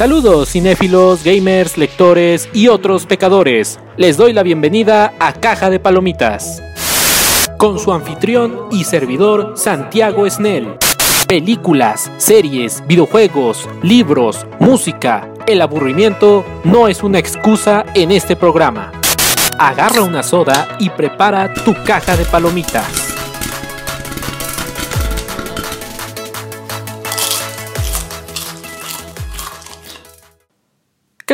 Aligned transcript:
Saludos 0.00 0.48
cinéfilos, 0.48 1.22
gamers, 1.24 1.76
lectores 1.76 2.48
y 2.54 2.68
otros 2.68 3.04
pecadores. 3.04 3.78
Les 3.98 4.16
doy 4.16 4.32
la 4.32 4.42
bienvenida 4.42 5.12
a 5.18 5.34
Caja 5.34 5.68
de 5.68 5.78
Palomitas. 5.78 6.62
Con 7.58 7.78
su 7.78 7.92
anfitrión 7.92 8.68
y 8.70 8.84
servidor 8.84 9.52
Santiago 9.56 10.24
Snell. 10.30 10.78
Películas, 11.28 12.10
series, 12.16 12.82
videojuegos, 12.86 13.68
libros, 13.82 14.46
música. 14.58 15.34
El 15.46 15.60
aburrimiento 15.60 16.46
no 16.64 16.88
es 16.88 17.02
una 17.02 17.18
excusa 17.18 17.84
en 17.92 18.10
este 18.10 18.36
programa. 18.36 18.92
Agarra 19.58 20.00
una 20.00 20.22
soda 20.22 20.78
y 20.78 20.88
prepara 20.88 21.52
tu 21.52 21.74
caja 21.84 22.16
de 22.16 22.24
palomitas. 22.24 23.09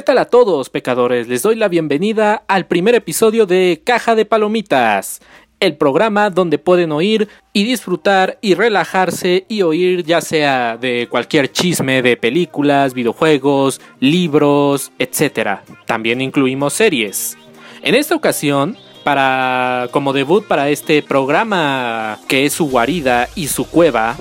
Tal 0.07 0.19
a 0.19 0.27
todos, 0.27 0.71
pecadores? 0.71 1.27
Les 1.27 1.43
doy 1.43 1.57
la 1.57 1.67
bienvenida 1.67 2.45
al 2.47 2.67
primer 2.67 2.95
episodio 2.95 3.45
de 3.45 3.83
Caja 3.85 4.15
de 4.15 4.25
Palomitas, 4.25 5.21
el 5.59 5.77
programa 5.77 6.31
donde 6.31 6.59
pueden 6.59 6.93
oír 6.93 7.27
y 7.53 7.65
disfrutar 7.65 8.39
y 8.41 8.55
relajarse 8.55 9.47
y 9.49 9.63
oír 9.63 10.05
ya 10.05 10.21
sea 10.21 10.77
de 10.77 11.09
cualquier 11.11 11.51
chisme 11.51 12.03
de 12.03 12.17
películas, 12.17 12.95
videojuegos, 12.95 13.81
libros, 13.99 14.93
etc. 15.01 15.59
También 15.87 16.21
incluimos 16.21 16.75
series. 16.75 17.37
En 17.83 17.97
esta 17.97 18.15
ocasión, 18.15 18.77
para 19.03 19.89
como 19.91 20.13
debut 20.13 20.47
para 20.47 20.69
este 20.69 21.03
programa 21.03 22.21
que 22.29 22.47
es 22.47 22.53
su 22.53 22.71
guarida 22.71 23.29
y 23.35 23.49
su 23.49 23.69
cueva, 23.69 24.17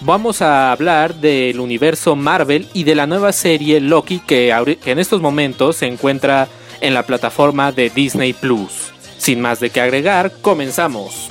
vamos 0.00 0.42
a 0.42 0.72
hablar 0.72 1.14
del 1.14 1.60
universo 1.60 2.16
Marvel 2.16 2.68
y 2.72 2.84
de 2.84 2.94
la 2.94 3.06
nueva 3.06 3.32
serie 3.32 3.80
Loki 3.80 4.20
que, 4.20 4.50
en 4.50 4.98
estos 4.98 5.20
momentos 5.20 5.76
se 5.76 5.86
encuentra 5.86 6.48
en 6.80 6.94
la 6.94 7.04
plataforma 7.04 7.72
de 7.72 7.90
Disney 7.90 8.32
Plus. 8.32 8.92
Sin 9.18 9.40
más 9.40 9.60
de 9.60 9.70
qué 9.70 9.80
agregar, 9.80 10.32
comenzamos. 10.40 11.30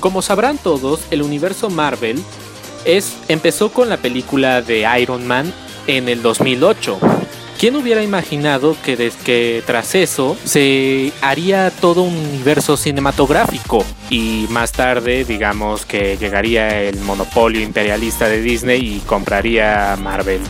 Como 0.00 0.22
sabrán 0.22 0.58
todos, 0.58 1.00
el 1.10 1.22
universo 1.22 1.70
Marvel 1.70 2.22
es, 2.84 3.16
empezó 3.28 3.70
con 3.72 3.88
la 3.88 3.96
película 3.96 4.60
de 4.60 4.86
Iron 5.00 5.26
Man 5.26 5.52
en 5.86 6.08
el 6.08 6.20
2008 6.22 6.98
¿Quién 7.58 7.76
hubiera 7.76 8.02
imaginado 8.02 8.76
que, 8.82 9.62
tras 9.66 9.94
eso 9.94 10.36
se 10.44 11.12
haría 11.22 11.70
todo 11.70 12.02
un 12.02 12.14
universo 12.14 12.76
cinematográfico? 12.76 13.84
Y 14.10 14.46
más 14.50 14.72
tarde, 14.72 15.24
digamos 15.24 15.86
que 15.86 16.16
llegaría 16.16 16.82
el 16.82 16.98
monopolio 17.00 17.62
imperialista 17.62 18.28
de 18.28 18.42
Disney 18.42 18.96
y 18.96 19.00
compraría 19.00 19.96
Marvel. 19.96 20.40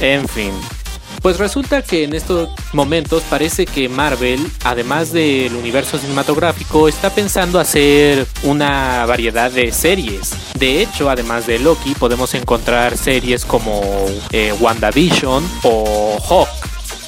En 0.00 0.26
fin, 0.28 0.52
pues 1.26 1.38
resulta 1.38 1.82
que 1.82 2.04
en 2.04 2.14
estos 2.14 2.50
momentos 2.72 3.24
parece 3.28 3.66
que 3.66 3.88
Marvel, 3.88 4.38
además 4.62 5.12
del 5.12 5.56
universo 5.56 5.98
cinematográfico, 5.98 6.86
está 6.86 7.10
pensando 7.10 7.58
hacer 7.58 8.28
una 8.44 9.04
variedad 9.06 9.50
de 9.50 9.72
series. 9.72 10.36
De 10.56 10.80
hecho, 10.80 11.10
además 11.10 11.48
de 11.48 11.58
Loki, 11.58 11.96
podemos 11.96 12.32
encontrar 12.34 12.96
series 12.96 13.44
como 13.44 13.82
eh, 14.30 14.54
WandaVision 14.60 15.42
o 15.64 16.16
Hawk. 16.28 16.48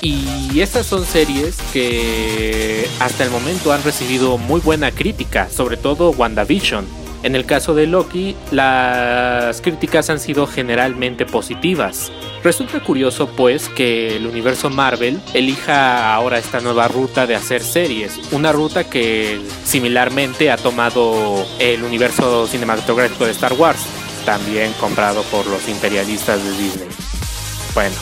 Y 0.03 0.63
estas 0.63 0.87
son 0.87 1.07
series 1.07 1.57
que 1.73 2.89
hasta 2.99 3.23
el 3.23 3.31
momento 3.31 3.73
han 3.73 3.85
recibido 3.85 4.37
muy 4.37 4.61
buena 4.61 4.91
crítica, 4.91 5.49
sobre 5.49 5.77
todo 5.77 6.11
WandaVision. 6.11 7.08
En 7.23 7.35
el 7.35 7.47
caso 7.47 7.75
de 7.75 7.87
Loki, 7.87 8.37
las 8.53 9.61
críticas 9.61 10.09
han 10.09 10.21
sido 10.21 10.47
generalmente 10.47 11.27
positivas. 11.27 12.13
Resulta 12.45 12.81
curioso 12.81 13.29
pues 13.29 13.69
que 13.69 14.17
el 14.17 14.27
universo 14.27 14.71
Marvel 14.71 15.21
elija 15.35 16.15
ahora 16.15 16.39
esta 16.39 16.61
nueva 16.61 16.87
ruta 16.87 17.27
de 17.27 17.35
hacer 17.35 17.63
series, 17.63 18.21
una 18.31 18.53
ruta 18.53 18.85
que 18.85 19.41
similarmente 19.65 20.51
ha 20.51 20.57
tomado 20.57 21.45
el 21.59 21.83
universo 21.83 22.47
cinematográfico 22.47 23.25
de 23.25 23.33
Star 23.33 23.55
Wars, 23.55 23.81
también 24.25 24.73
comprado 24.75 25.23
por 25.25 25.47
los 25.47 25.69
imperialistas 25.69 26.43
de 26.45 26.51
Disney. 26.53 26.89
Bueno, 27.75 27.97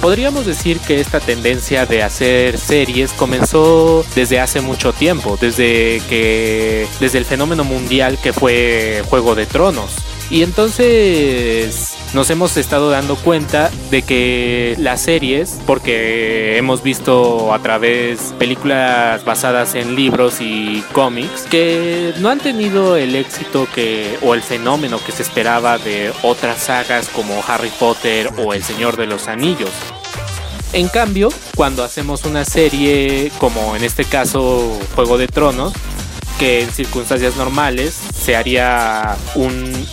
Podríamos 0.00 0.46
decir 0.46 0.78
que 0.78 1.00
esta 1.00 1.18
tendencia 1.18 1.84
de 1.84 2.04
hacer 2.04 2.56
series 2.56 3.12
comenzó 3.12 4.04
desde 4.14 4.38
hace 4.38 4.60
mucho 4.60 4.92
tiempo, 4.92 5.36
desde 5.40 6.00
que 6.08 6.86
desde 7.00 7.18
el 7.18 7.24
fenómeno 7.24 7.64
mundial 7.64 8.16
que 8.22 8.32
fue 8.32 9.02
Juego 9.08 9.34
de 9.34 9.46
Tronos. 9.46 9.96
Y 10.30 10.42
entonces 10.42 11.96
nos 12.12 12.28
hemos 12.28 12.56
estado 12.58 12.90
dando 12.90 13.16
cuenta 13.16 13.70
de 13.90 14.02
que 14.02 14.74
las 14.78 15.00
series, 15.00 15.58
porque 15.66 16.58
hemos 16.58 16.82
visto 16.82 17.54
a 17.54 17.58
través 17.60 18.34
películas 18.38 19.24
basadas 19.24 19.74
en 19.74 19.96
libros 19.96 20.36
y 20.40 20.82
cómics, 20.92 21.46
que 21.50 22.12
no 22.18 22.28
han 22.28 22.40
tenido 22.40 22.96
el 22.96 23.16
éxito 23.16 23.66
que 23.74 24.18
o 24.22 24.34
el 24.34 24.42
fenómeno 24.42 24.98
que 25.04 25.12
se 25.12 25.22
esperaba 25.22 25.78
de 25.78 26.12
otras 26.22 26.58
sagas 26.58 27.08
como 27.08 27.42
Harry 27.46 27.72
Potter 27.78 28.30
o 28.38 28.52
El 28.52 28.62
Señor 28.62 28.96
de 28.96 29.06
los 29.06 29.28
Anillos. 29.28 29.70
En 30.74 30.88
cambio, 30.88 31.30
cuando 31.56 31.82
hacemos 31.82 32.24
una 32.24 32.44
serie 32.44 33.32
como 33.38 33.74
en 33.74 33.84
este 33.84 34.04
caso 34.04 34.78
Juego 34.94 35.16
de 35.16 35.26
Tronos, 35.26 35.72
que 36.38 36.62
en 36.62 36.70
circunstancias 36.70 37.36
normales 37.36 37.98
se 38.14 38.36
haría 38.36 39.16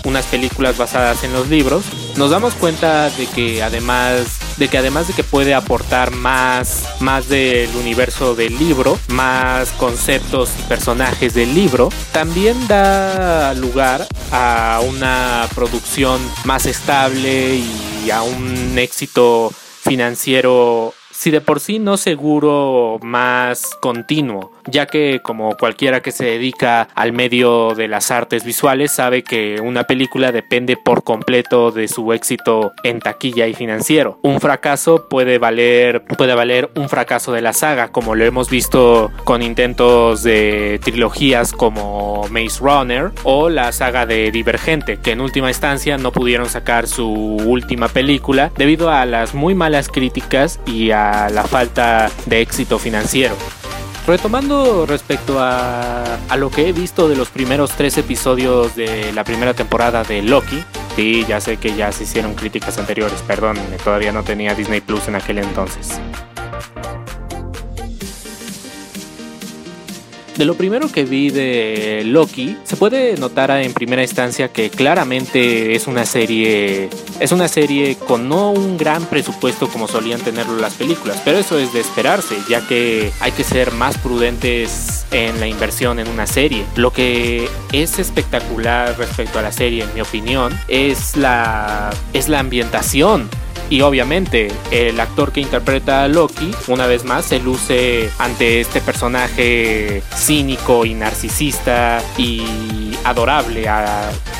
unas 0.03 0.25
películas 0.25 0.78
basadas 0.78 1.23
en 1.23 1.33
los 1.33 1.50
libros, 1.50 1.83
nos 2.17 2.29
damos 2.29 2.53
cuenta 2.53 3.09
de 3.09 3.25
que 3.28 3.63
además 3.63 4.39
de 4.57 4.69
que 4.69 4.78
además 4.78 5.07
de 5.07 5.13
que 5.13 5.23
puede 5.23 5.53
aportar 5.53 6.11
más, 6.11 6.88
más 7.01 7.28
del 7.28 7.69
universo 7.75 8.35
del 8.35 8.57
libro, 8.57 8.97
más 9.09 9.72
conceptos 9.73 10.51
y 10.59 10.63
personajes 10.63 11.34
del 11.34 11.53
libro, 11.53 11.89
también 12.13 12.67
da 12.67 13.53
lugar 13.53 14.07
a 14.31 14.81
una 14.88 15.47
producción 15.55 16.22
más 16.45 16.66
estable 16.67 17.57
y 18.05 18.09
a 18.11 18.22
un 18.22 18.78
éxito 18.78 19.51
financiero 19.81 20.94
si 21.11 21.31
de 21.31 21.41
por 21.41 21.59
sí 21.59 21.79
no 21.79 21.97
seguro 21.97 23.00
más 23.01 23.75
continuo, 23.81 24.51
ya 24.67 24.85
que 24.85 25.19
como 25.23 25.55
cualquiera 25.57 26.01
que 26.01 26.11
se 26.11 26.25
dedica 26.25 26.87
al 26.95 27.13
medio 27.13 27.75
de 27.75 27.87
las 27.87 28.11
artes 28.11 28.43
visuales 28.43 28.91
sabe 28.91 29.23
que 29.23 29.59
una 29.61 29.83
película 29.85 30.31
depende 30.31 30.77
por 30.77 31.03
completo 31.03 31.71
de 31.71 31.87
su 31.87 32.13
éxito 32.13 32.73
en 32.83 32.99
taquilla 32.99 33.47
y 33.47 33.53
financiero. 33.53 34.19
Un 34.21 34.39
fracaso 34.39 35.07
puede 35.09 35.37
valer 35.37 36.03
puede 36.17 36.35
valer 36.35 36.69
un 36.75 36.89
fracaso 36.89 37.31
de 37.31 37.41
la 37.41 37.53
saga, 37.53 37.89
como 37.89 38.15
lo 38.15 38.25
hemos 38.25 38.49
visto 38.49 39.11
con 39.23 39.41
intentos 39.41 40.23
de 40.23 40.79
trilogías 40.83 41.51
como 41.51 42.25
Maze 42.29 42.59
Runner 42.59 43.11
o 43.23 43.49
la 43.49 43.71
saga 43.71 44.05
de 44.05 44.31
Divergente, 44.31 44.97
que 44.97 45.11
en 45.11 45.21
última 45.21 45.49
instancia 45.49 45.97
no 45.97 46.11
pudieron 46.11 46.49
sacar 46.49 46.87
su 46.87 47.07
última 47.07 47.87
película 47.87 48.51
debido 48.57 48.89
a 48.89 49.05
las 49.05 49.33
muy 49.33 49.55
malas 49.55 49.89
críticas 49.89 50.59
y 50.65 50.91
a 50.91 51.29
la 51.29 51.43
falta 51.43 52.09
de 52.25 52.41
éxito 52.41 52.79
financiero. 52.79 53.35
Retomando 54.07 54.85
respecto 54.85 55.39
a, 55.39 56.19
a, 56.29 56.38
lo 56.38 56.51
que 56.51 56.69
he 56.69 56.73
visto 56.73 57.09
de 57.09 57.16
los 57.16 57.29
primeros 57.29 57.71
tres 57.71 57.97
episodios 57.97 58.75
de 58.75 59.11
la 59.13 59.23
primera 59.23 59.55
temporada 59.55 60.03
de 60.03 60.21
Loki, 60.21 60.63
sí, 60.95 61.25
ya 61.27 61.41
sé 61.41 61.57
que 61.57 61.75
ya 61.75 61.91
se 61.91 62.03
hicieron 62.03 62.35
críticas 62.35 62.77
anteriores, 62.77 63.23
perdón, 63.23 63.57
todavía 63.83 64.11
no 64.11 64.23
tenía 64.23 64.53
Disney 64.53 64.81
Plus 64.81 65.07
en 65.07 65.16
aquel 65.16 65.39
entonces. 65.39 65.99
De 70.38 70.44
lo 70.44 70.56
primero 70.56 70.91
que 70.91 71.06
vi 71.06 71.29
de 71.29 72.03
Loki, 72.06 72.57
se 72.66 72.75
puede 72.75 73.16
notar 73.16 73.51
en 73.51 73.73
primera 73.73 74.01
instancia 74.01 74.50
que 74.50 74.69
claramente 74.69 75.75
es 75.75 75.88
una 75.88 76.06
serie 76.06 76.90
es 77.22 77.31
una 77.31 77.47
serie 77.47 77.96
con 77.96 78.28
no 78.28 78.52
un 78.52 78.78
gran 78.78 79.05
presupuesto 79.05 79.70
como 79.70 79.87
solían 79.87 80.20
tenerlo 80.20 80.58
las 80.58 80.73
películas, 80.73 81.22
pero 81.23 81.37
eso 81.37 81.58
es 81.58 81.72
de 81.72 81.79
esperarse, 81.79 82.35
ya 82.49 82.67
que 82.67 83.11
hay 83.22 83.32
que 83.32 83.46
ser 83.46 83.72
más 83.72 83.97
prudentes 83.97 85.05
en 85.11 85.40
la 85.40 85.47
inversión 85.47 85.99
en 85.99 86.09
una 86.09 86.28
serie. 86.28 86.66
Lo 86.76 86.91
que 86.91 87.47
es 87.72 87.97
espectacular 87.99 88.97
respecto 88.97 89.40
a 89.40 89.41
la 89.41 89.53
serie, 89.53 89.84
en 89.84 89.93
mi 89.93 90.02
opinión, 90.02 90.58
es 90.67 91.16
la 91.16 91.91
es 92.11 92.28
la 92.28 92.40
ambientación 92.40 93.29
y 93.70 93.82
obviamente 93.82 94.52
el 94.72 95.00
actor 95.00 95.32
que 95.32 95.41
interpreta 95.41 96.03
a 96.03 96.08
Loki, 96.08 96.52
una 96.67 96.85
vez 96.85 97.03
más, 97.03 97.26
se 97.26 97.40
luce 97.40 98.09
ante 98.20 98.62
este 98.62 98.82
personaje 98.82 100.03
cínico 100.16 100.85
y 100.85 100.94
narcisista 100.94 102.02
y 102.17 102.44
adorable 103.03 103.66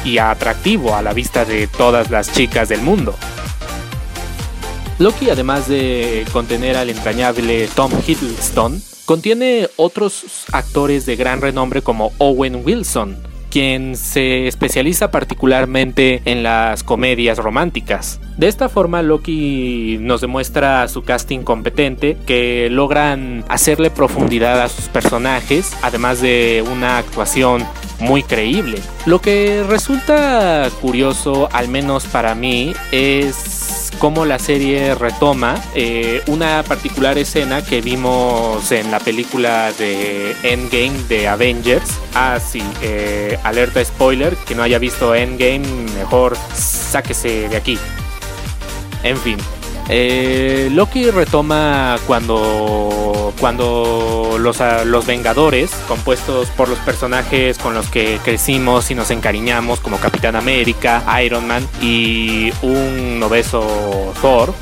y 0.04 0.18
atractivo 0.18 0.95
a 0.95 1.01
la 1.01 1.13
vista 1.13 1.45
de 1.45 1.68
todas 1.68 2.12
las 2.12 2.31
chicas 2.31 2.69
del 2.69 2.81
mundo. 2.81 3.16
Loki, 5.00 5.30
además 5.30 5.68
de 5.68 6.25
contener 6.31 6.77
al 6.77 6.89
entrañable 6.89 7.68
Tom 7.75 7.92
Hiddleston, 8.06 8.81
contiene 9.06 9.69
otros 9.75 10.45
actores 10.51 11.06
de 11.06 11.16
gran 11.16 11.42
renombre 11.42 11.81
como 11.81 12.13
Owen 12.18 12.62
Wilson, 12.63 13.18
quien 13.55 13.95
se 13.95 14.47
especializa 14.47 15.11
particularmente 15.11 16.21
en 16.25 16.43
las 16.43 16.83
comedias 16.83 17.37
románticas. 17.37 18.19
De 18.35 18.49
esta 18.49 18.67
forma 18.67 19.01
Loki 19.01 19.97
nos 20.01 20.19
demuestra 20.19 20.85
su 20.89 21.03
casting 21.03 21.39
competente 21.39 22.17
que 22.27 22.67
logran 22.69 23.45
hacerle 23.47 23.91
profundidad 23.91 24.61
a 24.61 24.67
sus 24.67 24.89
personajes, 24.89 25.71
además 25.81 26.19
de 26.19 26.65
una 26.69 26.97
actuación 26.97 27.63
muy 28.05 28.23
creíble. 28.23 28.79
Lo 29.05 29.19
que 29.19 29.63
resulta 29.67 30.69
curioso, 30.81 31.49
al 31.51 31.67
menos 31.67 32.05
para 32.05 32.35
mí, 32.35 32.73
es 32.91 33.91
cómo 33.99 34.25
la 34.25 34.39
serie 34.39 34.95
retoma 34.95 35.55
eh, 35.73 36.21
una 36.27 36.63
particular 36.63 37.17
escena 37.17 37.63
que 37.63 37.81
vimos 37.81 38.71
en 38.71 38.91
la 38.91 38.99
película 38.99 39.71
de 39.73 40.35
Endgame 40.43 40.97
de 41.09 41.27
Avengers. 41.27 41.99
Ah, 42.13 42.39
sí, 42.39 42.61
eh, 42.81 43.37
alerta 43.43 43.83
spoiler, 43.83 44.35
que 44.35 44.55
no 44.55 44.63
haya 44.63 44.79
visto 44.79 45.15
Endgame, 45.15 45.65
mejor 45.97 46.37
sáquese 46.53 47.49
de 47.49 47.57
aquí. 47.57 47.77
En 49.03 49.17
fin, 49.17 49.37
eh, 49.89 50.69
Loki 50.71 51.11
retoma 51.11 51.97
cuando, 52.07 53.33
cuando 53.39 54.37
los, 54.39 54.59
los, 54.85 55.05
Vengadores, 55.05 55.71
compuestos 55.87 56.49
por 56.49 56.69
los 56.69 56.79
personajes 56.79 57.57
con 57.57 57.73
los 57.73 57.87
que 57.89 58.19
crecimos 58.23 58.89
y 58.91 58.95
nos 58.95 59.11
encariñamos, 59.11 59.79
como 59.79 59.97
Capitán 59.97 60.35
América, 60.35 61.03
Iron 61.23 61.47
Man 61.47 61.67
y 61.81 62.51
un 62.61 63.21
obeso 63.23 64.13
Thor, 64.21 64.53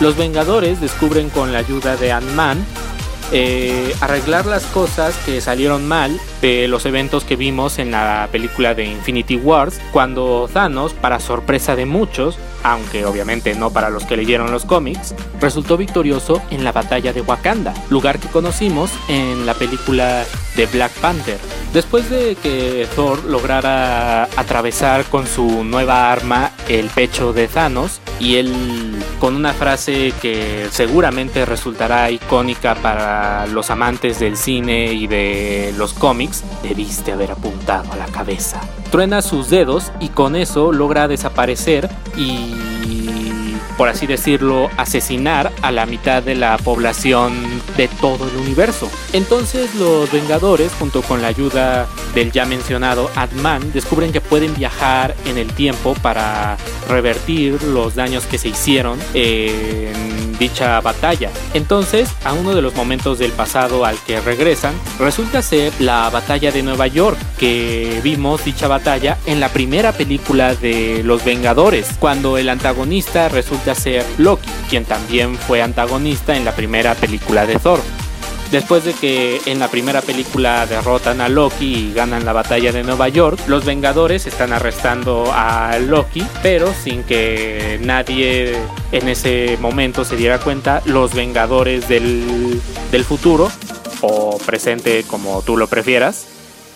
los 0.00 0.16
Vengadores 0.16 0.80
descubren 0.80 1.28
con 1.30 1.52
la 1.52 1.58
ayuda 1.58 1.96
de 1.96 2.12
Ant-Man 2.12 2.64
eh, 3.32 3.94
arreglar 4.00 4.46
las 4.46 4.64
cosas 4.66 5.16
que 5.24 5.40
salieron 5.40 5.86
mal 5.86 6.18
de 6.40 6.68
los 6.68 6.84
eventos 6.86 7.24
que 7.24 7.36
vimos 7.36 7.78
en 7.78 7.90
la 7.90 8.28
película 8.32 8.74
de 8.74 8.84
Infinity 8.84 9.36
Wars, 9.36 9.80
cuando 9.92 10.48
Thanos, 10.52 10.92
para 10.94 11.20
sorpresa 11.20 11.76
de 11.76 11.86
muchos, 11.86 12.38
aunque 12.62 13.04
obviamente 13.04 13.54
no 13.54 13.70
para 13.70 13.90
los 13.90 14.04
que 14.04 14.16
leyeron 14.16 14.50
los 14.50 14.64
cómics, 14.64 15.14
resultó 15.40 15.76
victorioso 15.76 16.42
en 16.50 16.64
la 16.64 16.72
batalla 16.72 17.12
de 17.12 17.20
Wakanda, 17.20 17.74
lugar 17.88 18.18
que 18.18 18.28
conocimos 18.28 18.90
en 19.08 19.46
la 19.46 19.54
película 19.54 20.24
de 20.56 20.66
Black 20.66 20.92
Panther. 20.94 21.38
Después 21.72 22.10
de 22.10 22.34
que 22.34 22.88
Thor 22.96 23.24
lograra 23.24 24.24
atravesar 24.36 25.04
con 25.04 25.26
su 25.26 25.62
nueva 25.62 26.10
arma 26.10 26.50
el 26.68 26.86
pecho 26.88 27.32
de 27.32 27.46
Thanos 27.46 28.00
y 28.18 28.36
él 28.36 28.52
con 29.20 29.36
una 29.36 29.52
frase 29.52 30.12
que 30.20 30.66
seguramente 30.72 31.44
resultará 31.44 32.10
icónica 32.10 32.74
para 32.74 33.19
los 33.50 33.70
amantes 33.70 34.20
del 34.20 34.36
cine 34.36 34.92
y 34.92 35.06
de 35.06 35.74
los 35.76 35.92
cómics, 35.92 36.44
debiste 36.62 37.12
haber 37.12 37.32
apuntado 37.32 37.92
a 37.92 37.96
la 37.96 38.06
cabeza. 38.06 38.60
Truena 38.90 39.22
sus 39.22 39.50
dedos 39.50 39.92
y 40.00 40.08
con 40.08 40.36
eso 40.36 40.72
logra 40.72 41.08
desaparecer 41.08 41.88
y 42.16 42.54
por 43.80 43.88
así 43.88 44.06
decirlo, 44.06 44.68
asesinar 44.76 45.50
a 45.62 45.72
la 45.72 45.86
mitad 45.86 46.22
de 46.22 46.34
la 46.34 46.58
población 46.58 47.32
de 47.78 47.88
todo 47.88 48.28
el 48.28 48.36
universo. 48.36 48.90
Entonces 49.14 49.74
los 49.74 50.12
Vengadores, 50.12 50.70
junto 50.78 51.00
con 51.00 51.22
la 51.22 51.28
ayuda 51.28 51.88
del 52.14 52.30
ya 52.30 52.44
mencionado 52.44 53.10
Ant-Man, 53.16 53.72
descubren 53.72 54.12
que 54.12 54.20
pueden 54.20 54.54
viajar 54.54 55.16
en 55.24 55.38
el 55.38 55.50
tiempo 55.54 55.94
para 56.02 56.58
revertir 56.90 57.62
los 57.62 57.94
daños 57.94 58.26
que 58.26 58.36
se 58.36 58.48
hicieron 58.48 58.98
en 59.14 60.10
dicha 60.38 60.80
batalla. 60.80 61.30
Entonces, 61.54 62.08
a 62.24 62.32
uno 62.32 62.54
de 62.54 62.62
los 62.62 62.74
momentos 62.74 63.18
del 63.18 63.30
pasado 63.30 63.84
al 63.84 63.96
que 63.98 64.20
regresan, 64.20 64.74
resulta 64.98 65.42
ser 65.42 65.72
la 65.78 66.08
batalla 66.10 66.50
de 66.50 66.62
Nueva 66.62 66.86
York, 66.86 67.18
que 67.38 68.00
vimos 68.02 68.44
dicha 68.44 68.66
batalla 68.66 69.18
en 69.26 69.38
la 69.38 69.50
primera 69.50 69.92
película 69.92 70.54
de 70.54 71.02
Los 71.04 71.24
Vengadores, 71.24 71.90
cuando 72.00 72.38
el 72.38 72.48
antagonista 72.48 73.28
resulta 73.28 73.69
ser 73.74 74.04
Loki, 74.18 74.48
quien 74.68 74.84
también 74.84 75.36
fue 75.36 75.62
antagonista 75.62 76.36
en 76.36 76.44
la 76.44 76.54
primera 76.54 76.94
película 76.94 77.46
de 77.46 77.56
Thor. 77.58 77.80
Después 78.50 78.84
de 78.84 78.94
que 78.94 79.40
en 79.46 79.60
la 79.60 79.68
primera 79.68 80.02
película 80.02 80.66
derrotan 80.66 81.20
a 81.20 81.28
Loki 81.28 81.90
y 81.90 81.92
ganan 81.94 82.24
la 82.24 82.32
batalla 82.32 82.72
de 82.72 82.82
Nueva 82.82 83.08
York, 83.08 83.38
los 83.46 83.64
Vengadores 83.64 84.26
están 84.26 84.52
arrestando 84.52 85.30
a 85.32 85.78
Loki, 85.78 86.26
pero 86.42 86.74
sin 86.74 87.04
que 87.04 87.78
nadie 87.80 88.56
en 88.90 89.08
ese 89.08 89.56
momento 89.60 90.04
se 90.04 90.16
diera 90.16 90.40
cuenta, 90.40 90.82
los 90.84 91.14
Vengadores 91.14 91.88
del, 91.88 92.60
del 92.90 93.04
futuro, 93.04 93.52
o 94.00 94.36
presente 94.38 95.04
como 95.06 95.42
tú 95.42 95.56
lo 95.56 95.68
prefieras, 95.68 96.26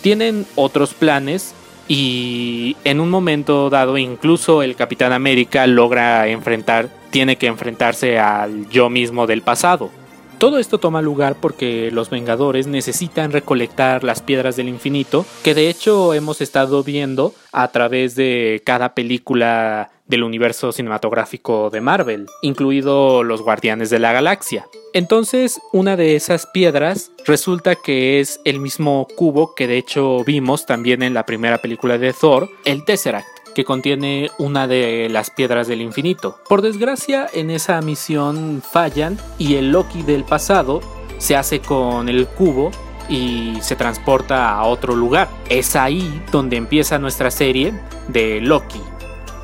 tienen 0.01 0.47
otros 0.55 0.95
planes 0.95 1.55
y 1.89 2.77
en 2.85 3.01
un 3.01 3.11
momento 3.11 3.71
dado 3.71 3.99
incluso 3.99 4.63
el 4.63 4.77
Capitán 4.77 5.13
América 5.13 5.67
logra 5.67 6.29
enfrentar, 6.29 6.89
tiene 7.11 7.37
que 7.37 7.47
enfrentarse 7.47 8.19
al 8.19 8.69
yo 8.71 8.91
mismo 8.91 9.27
del 9.27 9.43
pasado. 9.43 9.91
Todo 10.39 10.59
esto 10.59 10.79
toma 10.79 11.01
lugar 11.01 11.37
porque 11.41 11.91
los 11.93 12.11
Vengadores 12.11 12.67
necesitan 12.67 13.33
recolectar 13.33 14.03
las 14.03 14.21
piedras 14.21 14.57
del 14.57 14.69
infinito, 14.69 15.25
que 15.43 15.55
de 15.55 15.69
hecho 15.71 16.13
hemos 16.13 16.41
estado 16.41 16.83
viendo 16.83 17.35
a 17.53 17.69
través 17.69 18.15
de 18.17 18.61
cada 18.65 18.95
película 18.95 19.91
del 20.07 20.23
universo 20.23 20.73
cinematográfico 20.73 21.71
de 21.71 21.81
Marvel, 21.81 22.27
incluido 22.43 23.23
los 23.23 23.43
Guardianes 23.43 23.91
de 23.91 23.99
la 23.99 24.13
Galaxia. 24.13 24.67
Entonces, 24.93 25.61
una 25.73 25.97
de 25.97 26.17
esas 26.17 26.47
piedras 26.47 27.11
resulta 27.27 27.75
que 27.75 28.21
es 28.21 28.41
el 28.45 28.61
mismo 28.61 29.07
cubo 29.17 29.55
que 29.55 29.67
de 29.67 29.79
hecho 29.79 30.23
vimos 30.25 30.67
también 30.67 31.03
en 31.03 31.15
la 31.15 31.27
primera 31.27 31.59
película 31.59 31.99
de 31.99 32.13
Thor, 32.13 32.49
el 32.65 32.85
Tesseract 32.85 33.27
que 33.55 33.65
contiene 33.65 34.31
una 34.39 34.67
de 34.67 35.09
las 35.09 35.31
piedras 35.31 35.69
del 35.69 35.81
infinito. 35.81 36.39
Por 36.49 36.61
desgracia, 36.61 37.29
en 37.33 37.51
esa 37.51 37.81
misión 37.81 38.63
fallan 38.63 39.17
y 39.39 39.55
el 39.55 39.71
Loki 39.71 40.03
del 40.03 40.25
pasado 40.25 40.81
se 41.19 41.37
hace 41.37 41.61
con 41.61 42.09
el 42.09 42.27
cubo 42.27 42.73
y 43.09 43.55
se 43.61 43.77
transporta 43.77 44.51
a 44.51 44.65
otro 44.65 44.95
lugar. 44.97 45.29
Es 45.49 45.77
ahí 45.77 46.23
donde 46.33 46.57
empieza 46.57 46.99
nuestra 46.99 47.31
serie 47.31 47.73
de 48.09 48.41
Loki. 48.41 48.81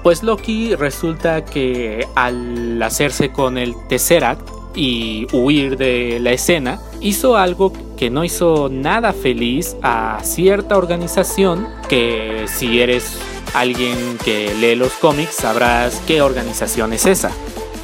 Pues 0.02 0.22
Loki 0.22 0.74
resulta 0.74 1.44
que 1.44 2.06
al 2.14 2.82
hacerse 2.82 3.30
con 3.32 3.58
el 3.58 3.74
Tesseract 3.88 4.48
y 4.74 5.26
huir 5.32 5.76
de 5.76 6.18
la 6.20 6.32
escena, 6.32 6.80
hizo 7.00 7.36
algo 7.36 7.72
que 7.96 8.08
no 8.08 8.24
hizo 8.24 8.68
nada 8.70 9.12
feliz 9.12 9.76
a 9.82 10.20
cierta 10.22 10.78
organización 10.78 11.68
que 11.88 12.46
si 12.46 12.80
eres 12.80 13.18
alguien 13.52 14.16
que 14.24 14.54
lee 14.54 14.76
los 14.76 14.92
cómics 14.92 15.34
sabrás 15.34 16.00
qué 16.06 16.22
organización 16.22 16.92
es 16.92 17.04
esa. 17.06 17.30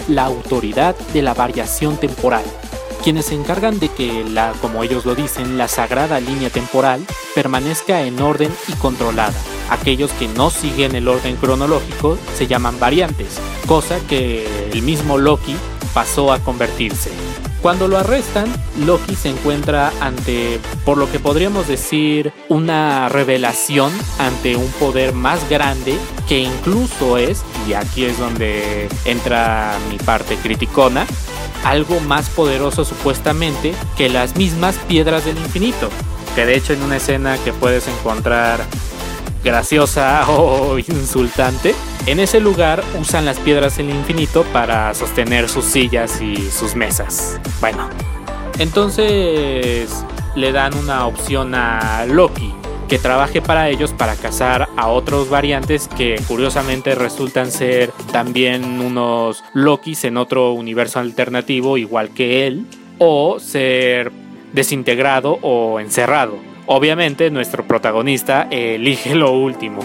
La 0.09 0.25
Autoridad 0.25 0.97
de 1.13 1.23
la 1.23 1.35
Variación 1.35 1.97
Temporal 1.97 2.45
quienes 3.07 3.27
se 3.27 3.37
encargan 3.37 3.79
de 3.79 3.89
que 3.89 4.25
la, 4.25 4.53
como 4.61 4.83
ellos 4.83 5.07
lo 5.07 5.15
dicen, 5.15 5.57
la 5.57 5.69
sagrada 5.69 6.19
línea 6.19 6.51
temporal 6.51 7.07
permanezca 7.37 8.03
en 8.03 8.21
orden 8.21 8.53
y 8.67 8.73
controlada. 8.73 9.33
Aquellos 9.71 10.11
que 10.11 10.27
no 10.27 10.51
siguen 10.51 10.97
el 10.97 11.07
orden 11.07 11.37
cronológico 11.37 12.19
se 12.37 12.49
llaman 12.49 12.81
variantes, 12.81 13.39
cosa 13.69 14.01
que 14.09 14.45
el 14.73 14.83
mismo 14.83 15.19
Loki 15.19 15.55
pasó 15.95 16.33
a 16.33 16.41
convertirse. 16.41 17.13
Cuando 17.63 17.87
lo 17.87 17.97
arrestan, 17.97 18.53
Loki 18.85 19.15
se 19.15 19.29
encuentra 19.29 19.93
ante, 20.01 20.59
por 20.85 20.99
lo 20.99 21.09
que 21.09 21.21
podríamos 21.21 21.69
decir, 21.69 22.33
una 22.49 23.09
revelación 23.09 23.93
ante 24.19 24.57
un 24.57 24.69
poder 24.81 25.13
más 25.13 25.49
grande 25.49 25.97
que 26.29 26.41
incluso 26.41 27.19
es, 27.19 27.45
y 27.69 27.75
aquí 27.75 28.05
es 28.05 28.19
donde 28.19 28.89
entra 29.05 29.79
mi 29.91 29.97
parte 29.97 30.35
criticona, 30.37 31.07
algo 31.65 32.01
más 32.01 32.29
poderoso 32.29 32.85
supuestamente 32.85 33.75
que 33.97 34.09
las 34.09 34.37
mismas 34.37 34.77
piedras 34.89 35.25
del 35.25 35.37
infinito. 35.39 35.89
Que 36.35 36.47
de 36.47 36.57
hecho 36.57 36.73
en 36.73 36.83
una 36.83 36.97
escena 36.97 37.39
que 37.39 37.53
puedes 37.53 37.89
encontrar 37.89 38.61
graciosa 39.45 40.25
o 40.31 40.79
insultante, 40.79 41.75
en 42.07 42.21
ese 42.21 42.41
lugar 42.41 42.83
usan 43.01 43.25
las 43.25 43.39
piedras 43.39 43.77
del 43.77 43.91
infinito 43.91 44.45
para 44.53 44.93
sostener 44.95 45.49
sus 45.49 45.65
sillas 45.65 46.21
y 46.21 46.51
sus 46.51 46.75
mesas. 46.75 47.41
Bueno, 47.61 47.89
entonces 48.59 49.91
le 50.35 50.53
dan 50.53 50.75
una 50.75 51.07
opción 51.07 51.55
a 51.55 52.05
Loki 52.07 52.56
que 52.89 52.99
trabaje 52.99 53.43
para 53.43 53.69
ellos 53.69 53.93
para 53.93 54.15
cazar 54.15 54.69
a 54.77 54.89
otros 54.89 55.29
variantes 55.29 55.89
que 55.89 56.21
curiosamente 56.29 56.95
resultan 56.95 57.51
ser 57.51 57.91
también 58.13 58.81
unos 58.81 59.43
Lokis 59.55 60.05
en 60.05 60.17
otro 60.17 60.53
universo 60.53 61.01
alternativo 61.01 61.79
igual 61.79 62.11
que 62.11 62.47
él 62.47 62.67
o 62.99 63.39
ser 63.41 64.13
desintegrado 64.53 65.39
o 65.43 65.81
encerrado. 65.81 66.39
Obviamente 66.67 67.31
nuestro 67.31 67.67
protagonista 67.67 68.49
elige 68.51 69.15
lo 69.15 69.33
último. 69.33 69.81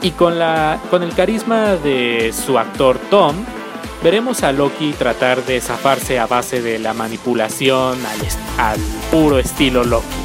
Y 0.00 0.10
con, 0.12 0.38
la, 0.38 0.80
con 0.90 1.02
el 1.02 1.14
carisma 1.14 1.76
de 1.76 2.32
su 2.32 2.58
actor 2.58 2.98
Tom, 3.10 3.36
veremos 4.02 4.42
a 4.42 4.52
Loki 4.52 4.92
tratar 4.92 5.44
de 5.44 5.60
zafarse 5.60 6.18
a 6.18 6.26
base 6.26 6.60
de 6.60 6.78
la 6.78 6.92
manipulación 6.92 7.98
al, 8.04 8.20
al 8.58 8.80
puro 9.10 9.38
estilo 9.38 9.84
Loki. 9.84 10.21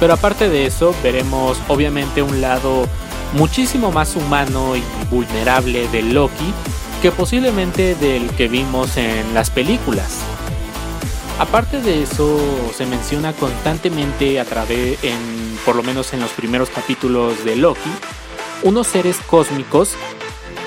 Pero 0.00 0.14
aparte 0.14 0.48
de 0.48 0.66
eso, 0.66 0.94
veremos 1.02 1.58
obviamente 1.68 2.22
un 2.22 2.40
lado 2.40 2.88
muchísimo 3.34 3.92
más 3.92 4.16
humano 4.16 4.74
y 4.76 4.82
vulnerable 5.10 5.86
de 5.88 6.02
Loki 6.02 6.52
que 7.00 7.12
posiblemente 7.12 7.94
del 7.94 8.28
que 8.30 8.48
vimos 8.48 8.96
en 8.96 9.32
las 9.34 9.50
películas. 9.50 10.18
Aparte 11.38 11.80
de 11.80 12.02
eso, 12.02 12.38
se 12.76 12.84
menciona 12.84 13.32
constantemente 13.32 14.38
a 14.40 14.44
través, 14.44 15.02
en, 15.02 15.58
por 15.64 15.74
lo 15.76 15.82
menos 15.82 16.12
en 16.12 16.20
los 16.20 16.30
primeros 16.32 16.68
capítulos 16.68 17.44
de 17.44 17.56
Loki, 17.56 17.90
unos 18.62 18.86
seres 18.86 19.16
cósmicos 19.26 19.94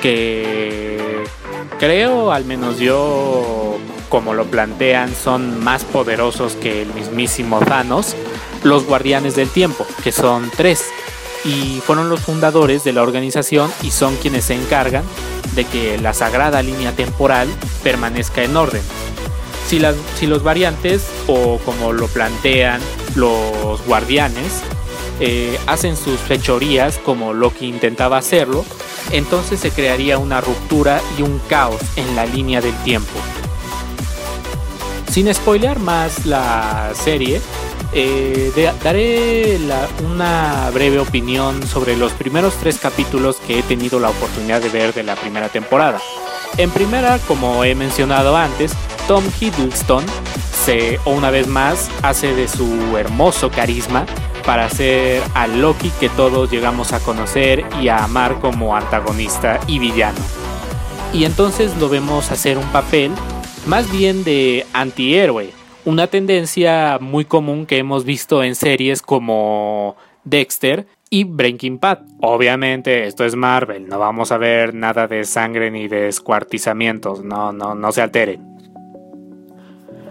que 0.02 1.24
creo, 1.78 2.32
al 2.32 2.46
menos 2.46 2.80
yo, 2.80 3.78
como 4.10 4.34
lo 4.34 4.46
plantean, 4.46 5.14
son 5.16 5.64
más 5.64 5.84
poderosos 5.84 6.54
que 6.56 6.82
el 6.82 6.94
mismísimo 6.96 7.60
Thanos, 7.60 8.16
los 8.64 8.86
guardianes 8.86 9.36
del 9.36 9.50
tiempo, 9.50 9.86
que 10.04 10.12
son 10.12 10.52
tres, 10.56 10.86
y 11.46 11.82
fueron 11.86 12.10
los 12.10 12.22
fundadores 12.22 12.84
de 12.84 12.94
la 12.94 13.04
organización 13.04 13.72
y 13.82 13.92
son 13.92 14.16
quienes 14.16 14.46
se 14.46 14.56
encargan 14.56 15.04
de 15.56 15.66
que 15.66 15.98
la 15.98 16.14
sagrada 16.14 16.62
línea 16.62 16.94
temporal 16.94 17.48
permanezca 17.84 18.44
en 18.44 18.56
orden. 18.56 18.82
Si, 19.68 19.80
las, 19.80 19.96
si 20.18 20.28
los 20.28 20.44
variantes, 20.44 21.06
o 21.28 21.58
como 21.60 21.94
lo 21.94 22.08
plantean 22.08 22.82
los 23.16 23.82
guardianes, 23.86 24.62
eh, 25.20 25.60
hacen 25.68 25.96
sus 25.96 26.20
fechorías 26.20 26.98
como 26.98 27.34
Loki 27.34 27.68
intentaba 27.68 28.18
hacerlo, 28.18 28.66
entonces 29.12 29.60
se 29.60 29.72
crearía 29.72 30.18
una 30.18 30.42
ruptura 30.42 31.02
y 31.18 31.22
un 31.22 31.40
caos 31.48 31.82
en 31.96 32.16
la 32.16 32.26
línea 32.26 32.62
del 32.62 32.76
tiempo. 32.84 33.12
Sin 35.12 35.32
spoilear 35.34 35.80
más 35.80 36.26
la 36.26 36.92
serie, 36.96 37.40
eh, 37.94 38.72
daré 38.84 39.60
una 40.04 40.70
breve 40.74 41.00
opinión 41.00 41.66
sobre 41.68 41.96
los 41.96 42.12
primeros 42.14 42.56
tres 42.56 42.78
capítulos 42.80 43.38
que 43.38 43.60
he 43.60 43.64
tenido 43.64 44.00
la 44.00 44.10
oportunidad 44.10 44.62
de 44.62 44.70
ver 44.70 44.94
de 44.94 45.04
la 45.04 45.16
primera 45.16 45.50
temporada. 45.50 46.00
En 46.58 46.70
primera, 46.70 47.20
como 47.28 47.64
he 47.64 47.74
mencionado 47.76 48.38
antes, 48.38 48.74
Tom 49.08 49.24
Hiddleston 49.40 50.06
se, 50.66 51.00
una 51.06 51.30
vez 51.32 51.48
más, 51.48 51.90
hace 52.04 52.34
de 52.34 52.48
su 52.48 52.98
hermoso 52.98 53.50
carisma 53.50 54.06
para 54.46 54.66
hacer 54.66 55.22
a 55.34 55.48
Loki 55.48 55.90
que 56.00 56.10
todos 56.10 56.52
llegamos 56.52 56.94
a 56.94 57.00
conocer 57.00 57.66
y 57.82 57.88
a 57.88 58.04
amar 58.04 58.40
como 58.40 58.76
antagonista 58.76 59.60
y 59.68 59.80
villano. 59.80 60.20
Y 61.14 61.26
entonces 61.26 61.76
lo 61.78 61.90
vemos 61.90 62.32
hacer 62.32 62.58
un 62.58 62.68
papel 62.68 63.12
más 63.66 63.90
bien 63.92 64.24
de 64.24 64.66
antihéroe, 64.74 65.54
una 65.86 66.08
tendencia 66.08 66.98
muy 67.02 67.26
común 67.26 67.66
que 67.66 67.78
hemos 67.78 68.06
visto 68.06 68.44
en 68.44 68.56
series 68.56 69.02
como 69.02 69.96
Dexter 70.24 70.88
y 71.10 71.26
Breaking 71.26 71.80
Bad. 71.80 72.00
Obviamente 72.22 73.06
esto 73.06 73.26
es 73.26 73.36
Marvel, 73.36 73.88
no 73.88 74.00
vamos 74.00 74.32
a 74.32 74.38
ver 74.38 74.74
nada 74.74 75.08
de 75.08 75.26
sangre 75.26 75.72
ni 75.72 75.88
de 75.88 76.02
descuartizamientos, 76.02 77.24
no, 77.24 77.52
no, 77.52 77.76
no 77.76 77.92
se 77.92 78.02
alteren. 78.02 78.42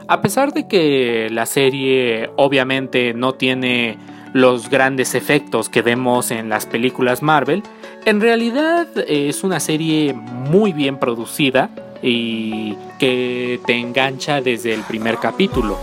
A 0.09 0.21
pesar 0.21 0.53
de 0.53 0.69
que 0.69 1.29
la 1.31 1.47
serie 1.47 2.31
obviamente 2.37 3.15
no 3.15 3.33
tiene 3.33 3.97
los 4.35 4.69
grandes 4.69 5.15
efectos 5.15 5.69
que 5.69 5.83
vemos 5.83 6.31
en 6.31 6.49
las 6.49 6.67
películas 6.67 7.23
Marvel, 7.23 7.63
en 8.05 8.21
realidad 8.21 8.89
es 9.09 9.43
una 9.45 9.61
serie 9.61 10.13
muy 10.13 10.73
bien 10.73 10.99
producida 10.99 11.71
y 12.03 12.77
que 12.99 13.61
te 13.65 13.79
engancha 13.79 14.41
desde 14.41 14.75
el 14.75 14.83
primer 14.83 15.19
capítulo. 15.19 15.79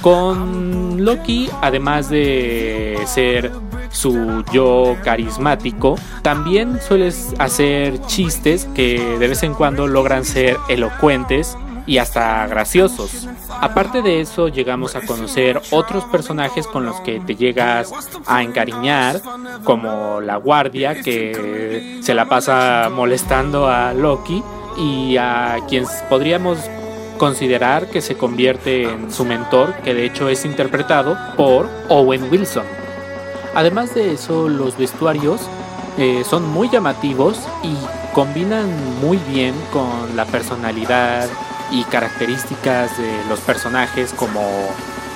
Con 0.00 1.04
Loki, 1.04 1.48
además 1.60 2.10
de 2.10 2.98
ser 3.06 3.52
su 3.90 4.44
yo 4.52 4.96
carismático, 5.04 5.96
también 6.22 6.80
sueles 6.80 7.34
hacer 7.38 8.00
chistes 8.06 8.68
que 8.74 9.16
de 9.18 9.28
vez 9.28 9.42
en 9.42 9.54
cuando 9.54 9.86
logran 9.86 10.24
ser 10.24 10.56
elocuentes 10.68 11.56
y 11.86 11.98
hasta 11.98 12.46
graciosos. 12.46 13.28
Aparte 13.60 14.02
de 14.02 14.20
eso, 14.20 14.48
llegamos 14.48 14.96
a 14.96 15.02
conocer 15.02 15.60
otros 15.70 16.04
personajes 16.04 16.66
con 16.66 16.84
los 16.84 17.00
que 17.00 17.20
te 17.20 17.34
llegas 17.34 17.92
a 18.26 18.42
encariñar, 18.42 19.20
como 19.64 20.20
la 20.20 20.36
guardia 20.36 21.00
que 21.00 22.00
se 22.02 22.14
la 22.14 22.28
pasa 22.28 22.90
molestando 22.92 23.68
a 23.68 23.92
Loki 23.94 24.42
y 24.76 25.16
a 25.16 25.58
quien 25.68 25.84
podríamos 26.08 26.58
considerar 27.18 27.88
que 27.88 28.00
se 28.00 28.16
convierte 28.16 28.84
en 28.84 29.12
su 29.12 29.24
mentor, 29.24 29.74
que 29.84 29.94
de 29.94 30.04
hecho 30.04 30.28
es 30.28 30.44
interpretado 30.44 31.16
por 31.36 31.68
Owen 31.88 32.28
Wilson. 32.30 32.64
Además 33.54 33.94
de 33.94 34.12
eso, 34.12 34.48
los 34.48 34.76
vestuarios 34.76 35.42
eh, 35.98 36.24
son 36.28 36.48
muy 36.48 36.68
llamativos 36.70 37.38
y 37.62 37.76
combinan 38.14 38.68
muy 39.00 39.18
bien 39.28 39.54
con 39.72 40.16
la 40.16 40.24
personalidad 40.24 41.28
y 41.70 41.84
características 41.84 42.98
de 42.98 43.24
los 43.28 43.40
personajes 43.40 44.12
como 44.12 44.42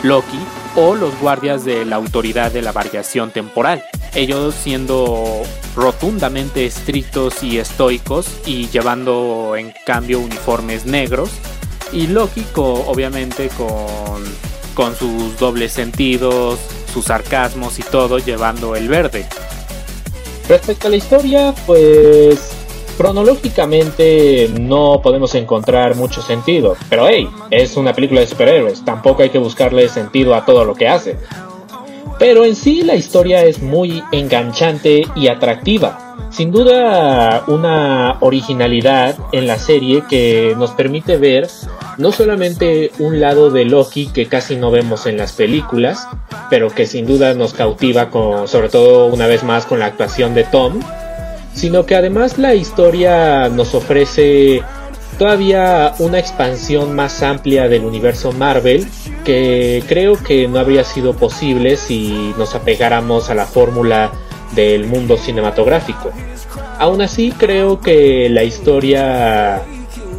Loki 0.06 0.38
o 0.76 0.94
los 0.94 1.18
guardias 1.20 1.64
de 1.64 1.84
la 1.84 1.96
autoridad 1.96 2.52
de 2.52 2.62
la 2.62 2.72
variación 2.72 3.30
temporal, 3.32 3.82
ellos 4.14 4.54
siendo 4.54 5.42
rotundamente 5.74 6.64
estrictos 6.64 7.42
y 7.42 7.58
estoicos 7.58 8.28
y 8.46 8.68
llevando 8.68 9.56
en 9.56 9.74
cambio 9.84 10.20
uniformes 10.20 10.86
negros 10.86 11.30
y 11.92 12.06
Loki 12.06 12.44
obviamente 12.54 13.48
con, 13.48 14.22
con 14.74 14.94
sus 14.96 15.38
dobles 15.38 15.72
sentidos, 15.72 16.60
sus 16.92 17.06
sarcasmos 17.06 17.78
y 17.78 17.82
todo 17.82 18.18
llevando 18.18 18.76
el 18.76 18.88
verde. 18.88 19.26
Respecto 20.48 20.86
a 20.86 20.90
la 20.90 20.96
historia, 20.96 21.54
pues 21.66 22.55
Cronológicamente 22.96 24.50
no 24.58 25.00
podemos 25.02 25.34
encontrar 25.34 25.96
mucho 25.96 26.22
sentido, 26.22 26.76
pero 26.88 27.06
hey, 27.08 27.28
es 27.50 27.76
una 27.76 27.92
película 27.92 28.20
de 28.20 28.26
superhéroes, 28.26 28.84
tampoco 28.84 29.22
hay 29.22 29.28
que 29.28 29.38
buscarle 29.38 29.88
sentido 29.88 30.34
a 30.34 30.46
todo 30.46 30.64
lo 30.64 30.74
que 30.74 30.88
hace. 30.88 31.16
Pero 32.18 32.44
en 32.44 32.56
sí 32.56 32.82
la 32.82 32.94
historia 32.94 33.44
es 33.44 33.60
muy 33.60 34.02
enganchante 34.12 35.02
y 35.14 35.28
atractiva. 35.28 36.16
Sin 36.30 36.50
duda 36.50 37.44
una 37.46 38.16
originalidad 38.20 39.16
en 39.32 39.46
la 39.46 39.58
serie 39.58 40.02
que 40.08 40.54
nos 40.56 40.70
permite 40.70 41.18
ver 41.18 41.48
no 41.98 42.12
solamente 42.12 42.90
un 42.98 43.20
lado 43.20 43.50
de 43.50 43.64
Loki 43.64 44.06
que 44.08 44.26
casi 44.26 44.56
no 44.56 44.70
vemos 44.70 45.06
en 45.06 45.18
las 45.18 45.32
películas, 45.32 46.08
pero 46.50 46.70
que 46.70 46.86
sin 46.86 47.06
duda 47.06 47.34
nos 47.34 47.52
cautiva 47.52 48.10
con, 48.10 48.48
sobre 48.48 48.68
todo 48.70 49.06
una 49.06 49.26
vez 49.26 49.44
más 49.44 49.66
con 49.66 49.78
la 49.78 49.86
actuación 49.86 50.34
de 50.34 50.44
Tom, 50.44 50.80
sino 51.56 51.86
que 51.86 51.96
además 51.96 52.36
la 52.36 52.54
historia 52.54 53.48
nos 53.48 53.74
ofrece 53.74 54.62
todavía 55.18 55.94
una 55.98 56.18
expansión 56.18 56.94
más 56.94 57.22
amplia 57.22 57.66
del 57.66 57.84
universo 57.84 58.30
Marvel 58.32 58.86
que 59.24 59.82
creo 59.88 60.22
que 60.22 60.46
no 60.48 60.58
habría 60.58 60.84
sido 60.84 61.14
posible 61.14 61.78
si 61.78 62.34
nos 62.36 62.54
apegáramos 62.54 63.30
a 63.30 63.34
la 63.34 63.46
fórmula 63.46 64.12
del 64.54 64.84
mundo 64.84 65.16
cinematográfico. 65.16 66.12
Aún 66.78 67.00
así 67.00 67.32
creo 67.32 67.80
que 67.80 68.28
la 68.28 68.44
historia 68.44 69.62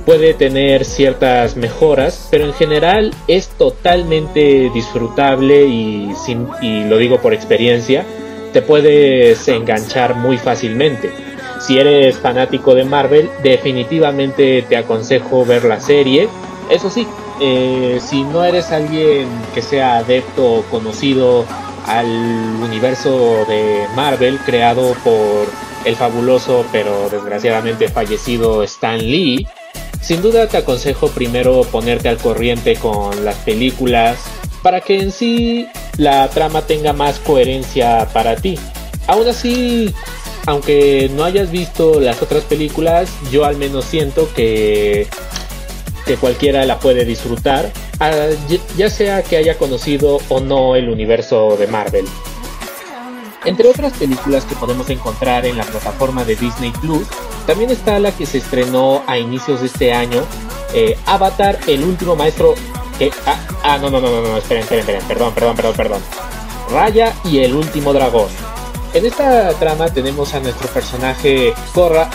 puede 0.07 0.33
tener 0.33 0.85
ciertas 0.85 1.55
mejoras, 1.55 2.29
pero 2.31 2.45
en 2.45 2.53
general 2.53 3.13
es 3.27 3.49
totalmente 3.49 4.71
disfrutable 4.73 5.67
y, 5.67 6.13
sin, 6.15 6.47
y 6.63 6.83
lo 6.85 6.97
digo 6.97 7.21
por 7.21 7.35
experiencia, 7.35 8.05
te 8.53 8.63
puedes 8.63 9.47
enganchar 9.47 10.15
muy 10.15 10.37
fácilmente. 10.39 11.26
Si 11.59 11.77
eres 11.77 12.17
fanático 12.17 12.75
de 12.75 12.83
Marvel, 12.83 13.29
definitivamente 13.43 14.63
te 14.67 14.77
aconsejo 14.77 15.45
ver 15.45 15.63
la 15.65 15.79
serie. 15.79 16.29
Eso 16.69 16.89
sí, 16.89 17.07
eh, 17.41 17.99
si 18.01 18.23
no 18.23 18.43
eres 18.43 18.71
alguien 18.71 19.27
que 19.53 19.61
sea 19.61 19.97
adepto 19.97 20.55
o 20.55 20.61
conocido 20.63 21.45
al 21.85 22.07
universo 22.07 23.45
de 23.47 23.85
Marvel 23.95 24.39
creado 24.39 24.93
por 25.03 25.47
el 25.85 25.95
fabuloso 25.95 26.65
pero 26.71 27.09
desgraciadamente 27.09 27.87
fallecido 27.87 28.61
Stan 28.63 28.99
Lee, 28.99 29.47
sin 30.01 30.21
duda 30.21 30.47
te 30.47 30.57
aconsejo 30.57 31.07
primero 31.09 31.61
ponerte 31.61 32.09
al 32.09 32.17
corriente 32.17 32.75
con 32.75 33.23
las 33.23 33.35
películas 33.37 34.17
para 34.61 34.81
que 34.81 34.99
en 34.99 35.11
sí 35.11 35.67
la 35.97 36.27
trama 36.29 36.61
tenga 36.61 36.91
más 36.91 37.19
coherencia 37.19 38.07
para 38.11 38.35
ti. 38.35 38.59
Aún 39.07 39.27
así, 39.27 39.93
aunque 40.47 41.11
no 41.13 41.25
hayas 41.25 41.51
visto 41.51 41.99
las 41.99 42.21
otras 42.21 42.45
películas, 42.45 43.09
yo 43.29 43.43
al 43.43 43.57
menos 43.57 43.83
siento 43.83 44.29
que, 44.33 45.05
que 46.05 46.15
cualquiera 46.15 46.65
la 46.65 46.79
puede 46.79 47.03
disfrutar, 47.03 47.69
ah, 47.99 48.11
ya 48.77 48.89
sea 48.89 49.23
que 49.23 49.35
haya 49.35 49.57
conocido 49.57 50.19
o 50.29 50.39
no 50.39 50.77
el 50.77 50.89
universo 50.89 51.57
de 51.57 51.67
Marvel. 51.67 52.05
Entre 53.43 53.67
otras 53.67 53.91
películas 53.97 54.45
que 54.45 54.55
podemos 54.55 54.89
encontrar 54.89 55.45
en 55.45 55.57
la 55.57 55.65
plataforma 55.65 56.23
de 56.23 56.37
Disney 56.37 56.71
Plus, 56.71 57.05
también 57.45 57.69
está 57.69 57.99
la 57.99 58.13
que 58.13 58.25
se 58.25 58.37
estrenó 58.37 59.03
a 59.05 59.17
inicios 59.17 59.59
de 59.59 59.67
este 59.67 59.91
año, 59.91 60.23
eh, 60.73 60.97
Avatar, 61.05 61.59
el 61.67 61.83
último 61.83 62.15
maestro. 62.15 62.55
Que, 62.97 63.11
ah, 63.25 63.39
ah, 63.63 63.77
no, 63.79 63.89
no, 63.89 63.99
no, 63.99 64.09
no, 64.09 64.21
no, 64.21 64.37
esperen, 64.37 64.63
esperen, 64.63 64.79
esperen, 64.79 65.01
perdón, 65.07 65.33
perdón, 65.33 65.55
perdón, 65.57 65.73
perdón. 65.75 66.01
Raya 66.71 67.13
y 67.25 67.39
el 67.39 67.53
último 67.53 67.91
dragón 67.91 68.27
En 68.97 69.05
esta 69.05 69.49
trama 69.59 69.93
tenemos 69.93 70.33
a 70.33 70.39
nuestro 70.39 70.67
personaje 70.69 71.53
Korra, 71.71 72.09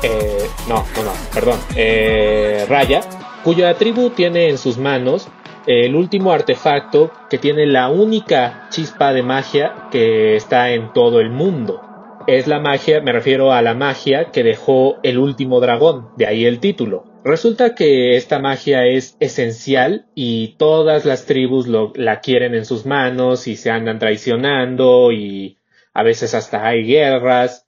eh, 0.00 0.46
no, 0.68 0.84
no, 0.94 1.02
no, 1.02 1.12
perdón, 1.34 1.58
eh, 1.74 2.66
Raya, 2.68 3.00
cuya 3.42 3.74
tribu 3.74 4.10
tiene 4.10 4.48
en 4.48 4.56
sus 4.56 4.78
manos 4.78 5.26
el 5.66 5.96
último 5.96 6.30
artefacto 6.30 7.10
que 7.28 7.38
tiene 7.38 7.66
la 7.66 7.88
única 7.88 8.68
chispa 8.70 9.12
de 9.12 9.24
magia 9.24 9.88
que 9.90 10.36
está 10.36 10.70
en 10.70 10.92
todo 10.92 11.18
el 11.18 11.30
mundo. 11.30 11.80
Es 12.28 12.46
la 12.46 12.60
magia, 12.60 13.00
me 13.00 13.10
refiero 13.10 13.52
a 13.52 13.60
la 13.60 13.74
magia 13.74 14.30
que 14.30 14.44
dejó 14.44 14.98
el 15.02 15.18
último 15.18 15.58
dragón, 15.58 16.10
de 16.16 16.28
ahí 16.28 16.44
el 16.44 16.60
título. 16.60 17.06
Resulta 17.24 17.74
que 17.74 18.16
esta 18.16 18.38
magia 18.38 18.86
es 18.86 19.16
esencial 19.18 20.06
y 20.14 20.54
todas 20.58 21.04
las 21.04 21.26
tribus 21.26 21.66
la 21.66 22.20
quieren 22.20 22.54
en 22.54 22.66
sus 22.66 22.86
manos 22.86 23.48
y 23.48 23.56
se 23.56 23.72
andan 23.72 23.98
traicionando 23.98 25.10
y 25.10 25.59
a 25.92 26.02
veces 26.02 26.34
hasta 26.34 26.66
hay 26.66 26.84
guerras. 26.84 27.66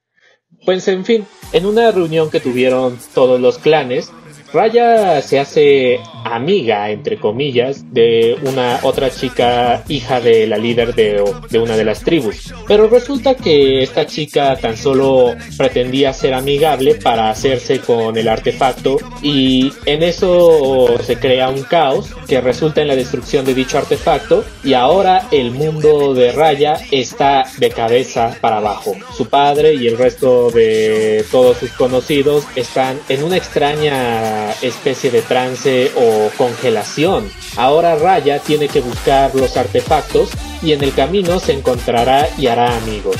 Pues 0.65 0.87
en 0.89 1.05
fin, 1.05 1.27
en 1.53 1.67
una 1.67 1.91
reunión 1.91 2.31
que 2.31 2.41
tuvieron 2.41 2.99
todos 3.15 3.41
los 3.41 3.59
clanes, 3.59 4.13
Raya 4.53 5.23
se 5.23 5.41
hace 5.41 6.01
amiga, 6.25 6.91
entre 6.91 7.17
comillas, 7.17 7.85
de 7.93 8.37
una 8.43 8.81
otra 8.83 9.11
chica 9.11 9.83
hija 9.89 10.21
de 10.21 10.47
la 10.47 10.59
líder 10.59 10.95
de, 10.95 11.23
una 11.59 11.77
de 11.77 11.85
las 11.85 12.03
tribus. 12.03 12.53
Pero 12.69 12.89
resulta 12.89 13.35
que 13.35 13.83
esta 13.83 14.07
chica 14.07 14.57
tan 14.57 14.77
solo 14.77 15.35
pretendía 15.57 16.13
ser 16.13 16.35
amigable 16.35 16.97
para 16.97 17.31
hacerse 17.31 17.81
con 17.81 18.17
el 18.17 18.29
artefacto 18.29 18.99
y 19.23 19.73
en 19.87 20.03
eso 20.03 20.99
se 21.03 21.17
crea 21.17 21.49
un 21.49 21.63
caos 21.63 22.11
que 22.29 22.41
resulta 22.41 22.83
en 22.83 22.89
la 22.89 22.97
destrucción 22.97 23.45
de 23.45 23.55
dicho 23.55 23.79
artefacto 23.79 24.45
y 24.65 24.75
ahora 24.75 25.29
el 25.31 25.51
mundo 25.51 26.15
de 26.15 26.33
Raya 26.33 26.79
está 26.91 27.45
de 27.59 27.71
cabeza 27.71 28.37
para 28.41 28.59
abajo. 28.59 28.95
Su 29.17 29.29
padre 29.29 29.75
y 29.75 29.87
el 29.87 29.99
resto 29.99 30.51
de 30.51 31.25
todos 31.31 31.57
sus 31.59 31.71
conocidos 31.73 32.45
están 32.57 32.99
en 33.09 33.23
una 33.25 33.37
extraña 33.37 34.42
especie 34.63 35.11
de 35.11 35.23
trance 35.23 35.91
o 35.97 36.31
congelación. 36.37 37.31
Ahora 37.57 37.97
Raya 37.97 38.39
tiene 38.39 38.69
que 38.69 38.81
buscar 38.81 39.35
los 39.35 39.57
artefactos 39.57 40.31
y 40.63 40.73
en 40.73 40.83
el 40.83 40.93
camino 40.95 41.39
se 41.39 41.53
encontrará 41.53 42.29
y 42.39 42.47
hará 42.47 42.77
amigos. 42.77 43.17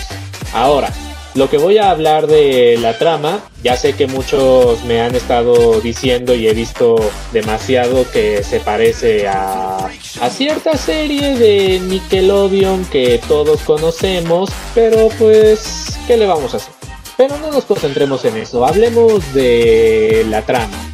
Ahora, 0.53 0.93
lo 1.35 1.49
que 1.49 1.57
voy 1.57 1.79
a 1.79 1.91
hablar 1.91 2.27
de 2.27 2.77
la 2.79 2.99
trama, 2.99 3.41
ya 3.65 3.75
sé 3.77 3.95
que 3.95 4.07
muchos 4.07 4.85
me 4.85 5.01
han 5.01 5.15
estado 5.15 5.81
diciendo 5.81 6.35
y 6.35 6.47
he 6.47 6.53
visto 6.53 6.97
demasiado 7.33 8.05
que 8.11 8.43
se 8.45 8.61
parece 8.61 9.27
a, 9.29 9.79
a 10.21 10.31
cierta 10.31 10.77
serie 10.77 11.35
de 11.37 11.81
Nickelodeon 11.81 12.85
que 12.85 13.19
todos 13.27 13.63
conocemos, 13.63 14.51
pero 14.75 15.09
pues, 15.19 15.99
¿qué 16.07 16.19
le 16.19 16.27
vamos 16.27 16.53
a 16.53 16.59
hacer? 16.59 16.75
Pero 17.17 17.39
no 17.39 17.51
nos 17.51 17.65
concentremos 17.65 18.27
en 18.27 18.37
eso, 18.37 18.67
hablemos 18.67 19.33
de 19.33 20.27
la 20.29 20.43
trama. 20.43 20.92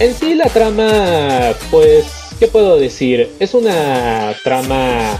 En 0.00 0.14
sí 0.14 0.36
la 0.36 0.44
trama, 0.44 1.54
pues, 1.72 2.36
¿qué 2.38 2.46
puedo 2.46 2.78
decir? 2.78 3.30
Es 3.40 3.52
una 3.52 4.32
trama 4.44 5.18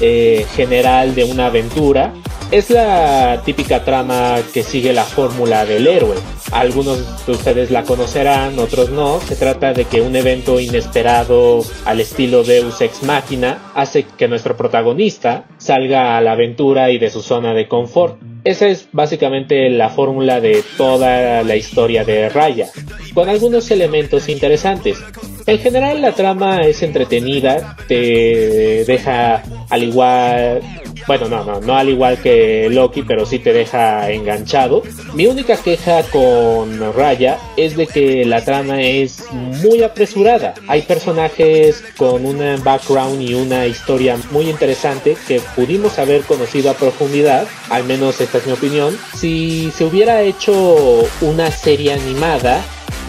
eh, 0.00 0.46
general 0.54 1.16
de 1.16 1.24
una 1.24 1.46
aventura. 1.46 2.14
Es 2.52 2.70
la 2.70 3.42
típica 3.44 3.84
trama 3.84 4.36
que 4.54 4.62
sigue 4.62 4.92
la 4.92 5.02
fórmula 5.02 5.64
del 5.64 5.88
héroe. 5.88 6.14
Algunos 6.52 7.26
de 7.26 7.32
ustedes 7.32 7.72
la 7.72 7.82
conocerán, 7.82 8.56
otros 8.60 8.90
no. 8.90 9.20
Se 9.20 9.34
trata 9.34 9.72
de 9.72 9.84
que 9.86 10.00
un 10.00 10.14
evento 10.14 10.60
inesperado 10.60 11.64
al 11.84 12.00
estilo 12.00 12.44
Deus 12.44 12.80
Ex 12.80 13.02
Machina 13.02 13.72
hace 13.74 14.04
que 14.04 14.28
nuestro 14.28 14.56
protagonista 14.56 15.46
salga 15.58 16.16
a 16.16 16.20
la 16.20 16.32
aventura 16.32 16.92
y 16.92 16.98
de 16.98 17.10
su 17.10 17.20
zona 17.20 17.52
de 17.52 17.66
confort. 17.66 18.16
Esa 18.44 18.68
es 18.68 18.88
básicamente 18.92 19.68
la 19.68 19.90
fórmula 19.90 20.40
de 20.40 20.64
toda 20.76 21.42
la 21.42 21.56
historia 21.56 22.04
de 22.04 22.28
Raya, 22.28 22.68
con 23.14 23.28
algunos 23.28 23.70
elementos 23.70 24.28
interesantes. 24.28 24.98
En 25.46 25.58
general 25.58 26.00
la 26.00 26.12
trama 26.12 26.60
es 26.60 26.82
entretenida, 26.82 27.76
te 27.88 28.84
deja 28.86 29.42
al 29.68 29.82
igual, 29.82 30.60
bueno, 31.06 31.28
no, 31.28 31.44
no, 31.44 31.60
no 31.60 31.76
al 31.76 31.88
igual 31.88 32.18
que 32.18 32.68
Loki, 32.70 33.02
pero 33.02 33.26
sí 33.26 33.38
te 33.38 33.52
deja 33.52 34.10
enganchado. 34.10 34.82
Mi 35.14 35.26
única 35.26 35.56
queja 35.56 36.02
con 36.04 36.94
Raya 36.94 37.38
es 37.56 37.76
de 37.76 37.86
que 37.86 38.24
la 38.24 38.44
trama 38.44 38.82
es 38.82 39.24
muy 39.32 39.82
apresurada. 39.82 40.54
Hay 40.68 40.82
personajes 40.82 41.82
con 41.96 42.24
un 42.24 42.40
background 42.62 43.20
y 43.20 43.34
una 43.34 43.66
historia 43.66 44.16
muy 44.30 44.48
interesante 44.48 45.16
que 45.26 45.40
pudimos 45.54 45.98
haber 45.98 46.22
conocido 46.22 46.70
a 46.70 46.74
profundidad, 46.74 47.46
al 47.68 47.84
menos 47.84 48.20
esta 48.20 48.38
es 48.38 48.46
mi 48.46 48.52
opinión, 48.52 48.96
si 49.14 49.70
se 49.72 49.84
hubiera 49.84 50.22
hecho 50.22 51.04
una 51.20 51.50
serie 51.50 51.92
animada 51.92 52.62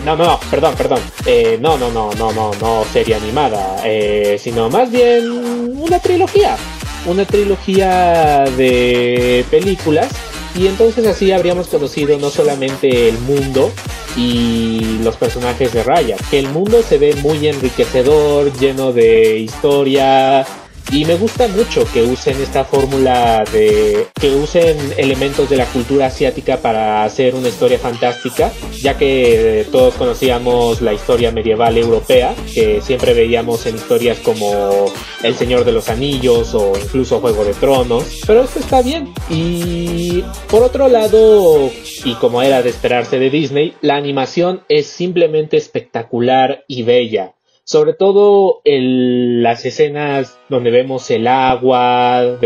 no, 0.06 0.16
no, 0.16 0.40
perdón, 0.50 0.76
perdón. 0.76 1.00
Eh, 1.26 1.60
no, 1.62 1.78
no, 1.78 1.92
no, 1.92 2.12
no, 2.14 2.32
no, 2.32 2.52
no 2.60 2.84
serie 2.92 3.16
animada. 3.16 3.78
Eh, 3.86 4.38
sino 4.40 4.70
más 4.70 4.92
bien 4.92 5.30
una 5.78 6.00
trilogía. 6.00 6.58
Una 7.06 7.26
trilogía 7.26 8.46
de 8.58 9.46
películas. 9.50 10.12
Y 10.56 10.68
entonces 10.68 11.08
así 11.08 11.32
habríamos 11.32 11.68
conocido 11.68 12.18
no 12.18 12.30
solamente 12.30 13.08
el 13.08 13.18
mundo 13.20 13.72
y 14.18 15.00
los 15.02 15.16
personajes 15.16 15.72
de 15.72 15.84
Raya, 15.84 16.18
que 16.30 16.40
el 16.40 16.50
mundo 16.50 16.82
se 16.84 16.98
ve 16.98 17.16
muy 17.16 17.48
enriquecedor, 17.48 18.52
lleno 18.60 18.92
de 18.92 19.38
historia, 19.38 20.46
y 20.91 21.06
me 21.06 21.15
gusta 21.15 21.48
mucho 21.48 21.86
que 21.94 22.04
usen 22.04 22.41
esta 22.41 22.65
fórmula 22.65 23.44
de 23.52 24.08
que 24.20 24.36
usen 24.36 24.78
elementos 24.98 25.50
de 25.50 25.58
la 25.58 25.65
cultura 25.65 26.08
asiática 26.08 26.58
para 26.58 27.04
hacer 27.04 27.36
una 27.36 27.48
historia 27.48 27.80
fantástica, 27.80 28.52
ya 28.82 28.98
que 28.98 29.65
todos 29.72 29.94
conocíamos 29.96 30.82
la 30.82 30.94
historia 30.94 31.32
medieval 31.32 31.78
europea, 31.78 32.34
que 32.54 32.82
siempre 32.82 33.13
veíamos 33.13 33.65
en 33.65 33.76
historias 33.76 34.20
como 34.20 34.91
El 35.24 35.36
Señor 35.36 35.65
de 35.65 35.72
los 35.72 35.89
Anillos 35.89 36.54
o 36.54 36.74
incluso 36.76 37.22
Juego 37.22 37.46
de 37.46 37.54
Tronos, 37.54 38.22
pero 38.26 38.44
esto 38.44 38.60
está 38.60 38.82
bien. 38.82 39.13
Y 39.30 40.24
por 40.50 40.63
otro 40.63 40.88
lado, 40.88 41.72
y 42.04 42.13
como 42.15 42.41
era 42.41 42.62
de 42.62 42.70
esperarse 42.70 43.20
de 43.20 43.30
Disney, 43.30 43.76
la 43.82 43.96
animación 43.96 44.62
es 44.67 44.88
simplemente 44.88 45.58
espectacular 45.58 46.63
y 46.67 46.84
bella 46.84 47.34
sobre 47.72 47.94
todo 47.94 48.60
en 48.66 49.44
las 49.44 49.64
escenas 49.64 50.38
donde 50.50 50.72
vemos 50.72 51.10
el 51.10 51.26
agua 51.26 52.38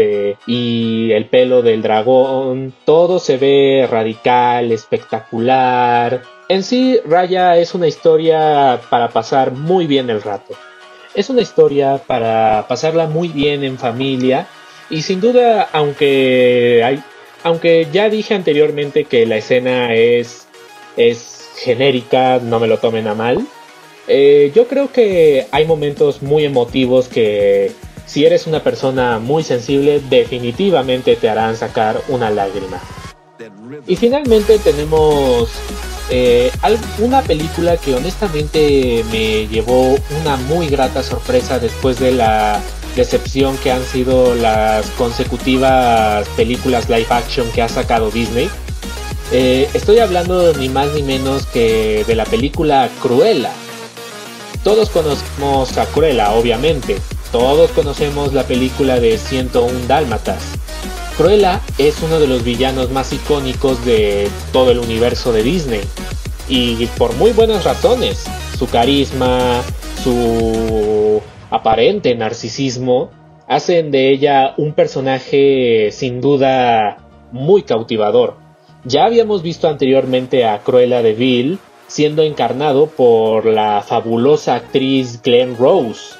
y 0.46 1.12
el 1.14 1.26
pelo 1.30 1.64
del 1.64 1.82
dragón, 1.82 2.76
todo 2.86 3.18
se 3.18 3.38
ve 3.38 3.88
radical, 3.90 4.72
espectacular. 4.72 6.22
En 6.48 6.62
sí, 6.62 7.00
Raya 7.08 7.58
es 7.58 7.74
una 7.74 7.88
historia 7.88 8.80
para 8.92 9.10
pasar 9.10 9.52
muy 9.52 9.88
bien 9.88 10.12
el 10.12 10.22
rato. 10.22 10.54
Es 11.16 11.32
una 11.32 11.42
historia 11.42 11.98
para 12.06 12.68
pasarla 12.68 13.08
muy 13.08 13.30
bien 13.30 13.64
en 13.64 13.80
familia 13.80 14.46
y 14.92 15.02
sin 15.02 15.22
duda, 15.22 15.68
aunque 15.74 16.84
hay, 16.86 17.02
aunque 17.44 17.88
ya 17.92 18.10
dije 18.10 18.36
anteriormente 18.36 19.06
que 19.06 19.26
la 19.26 19.38
escena 19.38 19.92
es 19.96 20.48
es 20.98 21.50
genérica, 21.58 22.40
no 22.44 22.60
me 22.60 22.68
lo 22.68 22.78
tomen 22.78 23.08
a 23.08 23.16
mal. 23.16 23.48
Eh, 24.08 24.52
yo 24.56 24.68
creo 24.68 24.92
que 24.92 25.48
hay 25.52 25.66
momentos 25.66 26.22
muy 26.22 26.46
emotivos 26.46 27.08
que 27.08 27.72
si 28.06 28.26
eres 28.26 28.46
una 28.46 28.62
persona 28.62 29.20
muy 29.20 29.44
sensible 29.44 30.00
definitivamente 30.10 31.16
te 31.16 31.30
harán 31.30 31.56
sacar 31.56 32.02
una 32.08 32.30
lágrima. 32.30 32.80
Y 33.88 33.96
finalmente 33.96 34.60
tenemos 34.60 35.50
eh, 36.10 36.52
una 37.00 37.22
película 37.24 37.78
que 37.78 37.96
honestamente 37.96 39.04
me 39.12 39.48
llevó 39.48 39.96
una 40.22 40.38
muy 40.38 40.68
grata 40.68 41.02
sorpresa 41.02 41.60
después 41.60 42.00
de 42.00 42.12
la 42.12 42.62
decepción 42.96 43.58
que 43.58 43.72
han 43.72 43.84
sido 43.84 44.36
las 44.36 44.86
consecutivas 44.92 46.28
películas 46.30 46.90
live 46.90 47.08
action 47.10 47.50
que 47.52 47.62
ha 47.62 47.70
sacado 47.70 48.12
Disney. 48.12 48.50
Eh, 49.32 49.68
estoy 49.74 50.00
hablando 50.00 50.54
ni 50.54 50.70
más 50.70 50.94
ni 50.94 51.02
menos 51.02 51.46
que 51.48 52.06
de 52.08 52.16
la 52.16 52.26
película 52.26 52.90
Cruella, 53.02 53.52
todos 54.66 54.90
conocemos 54.90 55.78
a 55.78 55.86
Cruella, 55.86 56.32
obviamente. 56.32 56.96
Todos 57.32 57.70
conocemos 57.70 58.34
la 58.34 58.46
película 58.46 59.00
de 59.00 59.20
101 59.20 59.86
Dálmatas. 59.88 60.44
Cruella 61.16 61.62
es 61.78 62.02
uno 62.02 62.20
de 62.20 62.26
los 62.26 62.44
villanos 62.44 62.90
más 62.90 63.14
icónicos 63.14 63.86
de 63.86 64.28
todo 64.52 64.72
el 64.72 64.80
universo 64.80 65.32
de 65.32 65.44
Disney. 65.44 65.82
Y 66.50 66.88
por 66.98 67.14
muy 67.14 67.32
buenas 67.32 67.64
razones. 67.64 68.26
Su 68.58 68.68
carisma, 68.68 69.62
su 70.04 71.22
aparente 71.52 72.16
narcisismo, 72.16 73.12
hacen 73.48 73.92
de 73.92 74.10
ella 74.10 74.56
un 74.58 74.74
personaje 74.74 75.90
sin 75.92 76.22
duda 76.22 77.08
muy 77.32 77.62
cautivador. 77.62 78.38
Ya 78.84 79.06
habíamos 79.06 79.44
visto 79.44 79.68
anteriormente 79.68 80.44
a 80.44 80.58
Cruella 80.58 81.04
de 81.04 81.14
Vil 81.14 81.60
siendo 81.88 82.24
encarnado 82.24 82.88
por 82.88 83.46
la 83.46 83.84
fabulosa 83.88 84.56
actriz 84.56 85.22
Glenn 85.22 85.58
Rose, 85.58 86.16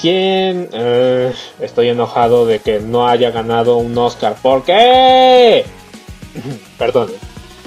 quien 0.00 0.68
eh, 0.72 1.32
estoy 1.60 1.88
enojado 1.88 2.46
de 2.46 2.58
que 2.60 2.80
no 2.80 3.08
haya 3.08 3.30
ganado 3.30 3.76
un 3.76 3.96
Oscar. 3.96 4.36
¿Por 4.40 4.64
qué? 4.64 5.64
Perdón. 6.78 7.10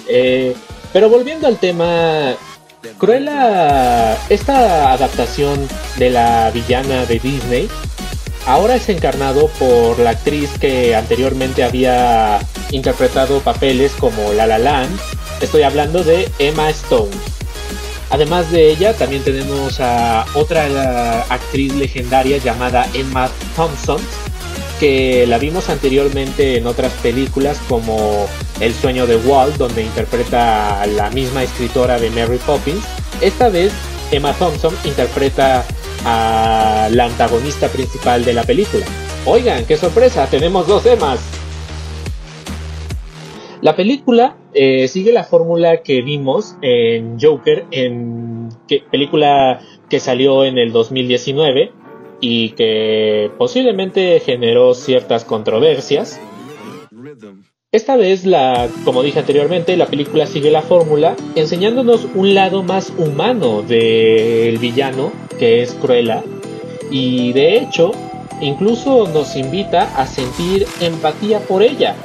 Eh, 0.07 0.55
pero 0.91 1.09
volviendo 1.09 1.47
al 1.47 1.57
tema, 1.57 2.35
Cruella, 2.97 4.17
esta 4.29 4.93
adaptación 4.93 5.67
de 5.97 6.09
la 6.09 6.49
villana 6.51 7.05
de 7.05 7.19
Disney, 7.19 7.69
ahora 8.45 8.75
es 8.75 8.89
encarnado 8.89 9.47
por 9.59 9.99
la 9.99 10.11
actriz 10.11 10.49
que 10.59 10.95
anteriormente 10.95 11.63
había 11.63 12.39
interpretado 12.71 13.39
papeles 13.41 13.91
como 13.99 14.33
La 14.33 14.47
La 14.47 14.57
Land. 14.57 14.99
Estoy 15.41 15.63
hablando 15.63 16.03
de 16.03 16.29
Emma 16.37 16.69
Stone. 16.69 17.11
Además 18.09 18.51
de 18.51 18.69
ella, 18.71 18.93
también 18.93 19.23
tenemos 19.23 19.79
a 19.79 20.25
otra 20.33 21.21
actriz 21.29 21.73
legendaria 21.75 22.37
llamada 22.37 22.87
Emma 22.93 23.29
Thompson, 23.55 24.01
que 24.79 25.25
la 25.27 25.37
vimos 25.37 25.69
anteriormente 25.69 26.57
en 26.57 26.65
otras 26.65 26.91
películas 27.03 27.59
como 27.69 28.27
El 28.59 28.73
sueño 28.73 29.05
de 29.05 29.17
Walt, 29.17 29.57
donde 29.57 29.83
interpreta 29.83 30.81
a 30.81 30.87
la 30.87 31.09
misma 31.11 31.43
escritora 31.43 31.99
de 31.99 32.09
Mary 32.09 32.39
Poppins. 32.45 32.83
Esta 33.21 33.49
vez 33.49 33.71
Emma 34.11 34.33
Thompson 34.33 34.75
interpreta 34.85 35.63
a 36.05 36.89
la 36.91 37.05
antagonista 37.05 37.67
principal 37.67 38.25
de 38.25 38.33
la 38.33 38.43
película. 38.43 38.85
Oigan, 39.25 39.65
qué 39.65 39.77
sorpresa, 39.77 40.27
tenemos 40.27 40.67
dos 40.67 40.85
Emmas. 40.85 41.19
La 43.61 43.75
película 43.75 44.37
eh, 44.53 44.87
sigue 44.87 45.11
la 45.11 45.23
fórmula 45.23 45.83
que 45.83 46.01
vimos 46.01 46.55
en 46.61 47.19
Joker, 47.19 47.65
en 47.71 48.49
película 48.91 49.59
que 49.89 49.99
salió 49.99 50.45
en 50.45 50.57
el 50.57 50.71
2019, 50.71 51.71
y 52.21 52.49
que 52.51 53.31
posiblemente 53.37 54.19
generó 54.19 54.73
ciertas 54.73 55.25
controversias. 55.25 56.19
Esta 57.71 57.97
vez, 57.97 58.25
la, 58.25 58.67
como 58.83 59.03
dije 59.03 59.19
anteriormente, 59.19 59.77
la 59.77 59.85
película 59.85 60.25
sigue 60.25 60.49
la 60.49 60.61
fórmula, 60.61 61.15
enseñándonos 61.35 62.07
un 62.15 62.33
lado 62.33 62.63
más 62.63 62.91
humano 62.97 63.61
del 63.61 64.57
villano, 64.57 65.11
que 65.37 65.61
es 65.61 65.73
Cruella, 65.75 66.23
y 66.89 67.31
de 67.33 67.57
hecho, 67.57 67.91
incluso 68.41 69.07
nos 69.07 69.35
invita 69.35 69.95
a 69.95 70.07
sentir 70.07 70.65
empatía 70.81 71.39
por 71.41 71.61
ella. 71.61 71.95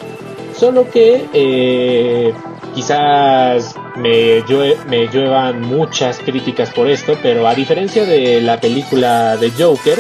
Solo 0.65 0.91
que 0.91 1.27
eh, 1.35 2.33
quizás 2.75 3.75
me, 3.97 4.43
me 4.89 5.09
lluevan 5.09 5.61
muchas 5.61 6.21
críticas 6.21 6.71
por 6.71 6.89
esto, 6.89 7.19
pero 7.23 7.47
a 7.47 7.55
diferencia 7.55 8.07
de 8.07 8.41
la 8.41 8.59
película 8.59 9.37
de 9.37 9.51
Joker, 9.51 9.99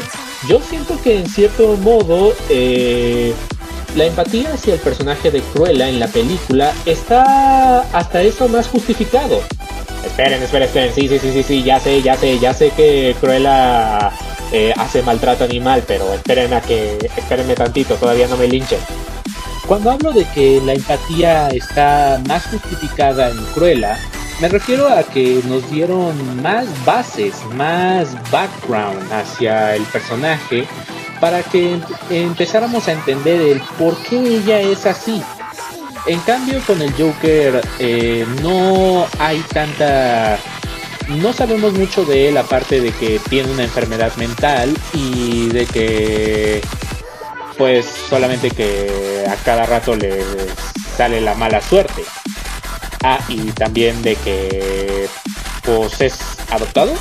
yo 0.48 0.60
siento 0.60 0.98
que 1.02 1.18
en 1.18 1.28
cierto 1.28 1.76
modo 1.76 2.32
eh, 2.48 3.34
la 3.94 4.06
empatía 4.06 4.54
hacia 4.54 4.72
el 4.72 4.80
personaje 4.80 5.30
de 5.30 5.42
Cruella 5.42 5.86
en 5.86 6.00
la 6.00 6.08
película 6.08 6.72
está 6.86 7.80
hasta 7.92 8.22
eso 8.22 8.48
más 8.48 8.66
justificado. 8.66 9.42
Esperen, 10.02 10.42
esperen, 10.42 10.68
esperen, 10.68 10.94
sí, 10.94 11.08
sí, 11.08 11.18
sí, 11.18 11.30
sí, 11.30 11.42
sí, 11.42 11.62
ya 11.62 11.78
sé, 11.78 12.00
ya 12.00 12.16
sé, 12.16 12.38
ya 12.38 12.54
sé 12.54 12.70
que 12.70 13.14
Cruella 13.20 14.10
eh, 14.50 14.72
hace 14.78 15.02
maltrato 15.02 15.44
animal, 15.44 15.84
pero 15.86 16.14
esperen 16.14 16.54
a 16.54 16.62
que, 16.62 16.96
espérenme 17.18 17.54
tantito, 17.54 17.96
todavía 17.96 18.28
no 18.28 18.38
me 18.38 18.48
linchen. 18.48 18.80
Cuando 19.66 19.90
hablo 19.90 20.12
de 20.12 20.26
que 20.26 20.60
la 20.60 20.74
empatía 20.74 21.48
está 21.48 22.20
más 22.28 22.44
justificada 22.46 23.30
en 23.30 23.42
Cruella, 23.54 23.98
me 24.40 24.48
refiero 24.48 24.88
a 24.88 25.02
que 25.04 25.40
nos 25.46 25.70
dieron 25.70 26.42
más 26.42 26.66
bases, 26.84 27.34
más 27.54 28.14
background 28.30 29.10
hacia 29.10 29.74
el 29.74 29.82
personaje 29.84 30.66
para 31.18 31.42
que 31.42 31.80
empezáramos 32.10 32.88
a 32.88 32.92
entender 32.92 33.40
el 33.40 33.60
por 33.78 33.96
qué 34.02 34.18
ella 34.18 34.60
es 34.60 34.84
así. 34.84 35.22
En 36.06 36.20
cambio 36.20 36.60
con 36.66 36.82
el 36.82 36.92
Joker 36.92 37.62
eh, 37.78 38.26
no 38.42 39.06
hay 39.18 39.40
tanta... 39.52 40.38
No 41.08 41.32
sabemos 41.32 41.72
mucho 41.72 42.04
de 42.04 42.28
él 42.28 42.36
aparte 42.36 42.80
de 42.80 42.90
que 42.92 43.18
tiene 43.30 43.50
una 43.52 43.64
enfermedad 43.64 44.14
mental 44.16 44.76
y 44.92 45.48
de 45.48 45.66
que 45.66 46.60
pues 47.56 47.86
solamente 48.08 48.50
que 48.50 49.24
a 49.28 49.36
cada 49.36 49.66
rato 49.66 49.94
le 49.94 50.22
sale 50.96 51.20
la 51.20 51.34
mala 51.34 51.60
suerte. 51.60 52.04
Ah, 53.02 53.18
y 53.28 53.50
también 53.52 54.00
de 54.02 54.16
que 54.16 55.08
pues 55.62 56.00
es 56.00 56.18
adoptado, 56.50 56.94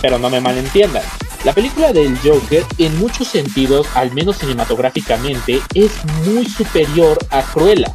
pero 0.00 0.18
no 0.18 0.30
me 0.30 0.40
malentiendan. 0.40 1.02
La 1.44 1.52
película 1.52 1.92
del 1.92 2.18
Joker, 2.18 2.64
en 2.78 2.98
muchos 2.98 3.28
sentidos, 3.28 3.86
al 3.94 4.12
menos 4.12 4.38
cinematográficamente, 4.38 5.60
es 5.74 5.92
muy 6.24 6.46
superior 6.46 7.18
a 7.30 7.42
Cruella. 7.42 7.92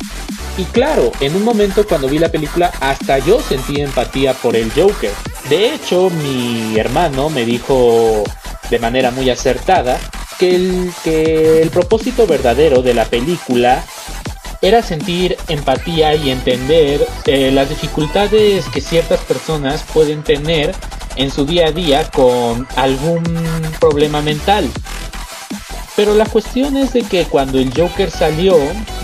Y 0.56 0.66
claro, 0.66 1.12
en 1.20 1.36
un 1.36 1.44
momento 1.44 1.88
cuando 1.88 2.08
vi 2.08 2.20
la 2.20 2.30
película, 2.30 2.72
hasta 2.80 3.18
yo 3.18 3.42
sentí 3.42 3.82
empatía 3.82 4.34
por 4.36 4.56
el 4.56 4.72
Joker. 4.72 5.12
De 5.50 5.74
hecho, 5.74 6.12
mi 6.12 6.78
hermano 6.78 7.30
me 7.30 7.44
dijo 7.44 8.24
de 8.70 8.78
manera 8.78 9.10
muy 9.10 9.30
acertada 9.32 10.00
que 10.40 10.56
el, 10.56 10.92
que 11.04 11.62
el 11.62 11.70
propósito 11.70 12.26
verdadero 12.26 12.82
de 12.82 12.94
la 12.94 13.06
película 13.06 13.84
era 14.62 14.82
sentir 14.82 15.38
empatía 15.48 16.16
y 16.16 16.32
entender 16.32 17.06
eh, 17.26 17.52
las 17.52 17.70
dificultades 17.70 18.66
que 18.70 18.82
ciertas 18.82 19.20
personas 19.22 19.84
pueden 19.94 20.24
tener 20.24 20.74
en 21.16 21.32
su 21.32 21.46
día 21.46 21.68
a 21.68 21.72
día 21.72 22.10
con 22.12 22.68
algún 22.76 23.24
problema 23.80 24.22
mental. 24.22 24.70
Pero 25.96 26.14
la 26.14 26.26
cuestión 26.26 26.78
es 26.78 26.94
de 26.94 27.04
que 27.04 27.26
cuando 27.26 27.60
el 27.60 27.74
Joker 27.76 28.10
salió, 28.10 28.56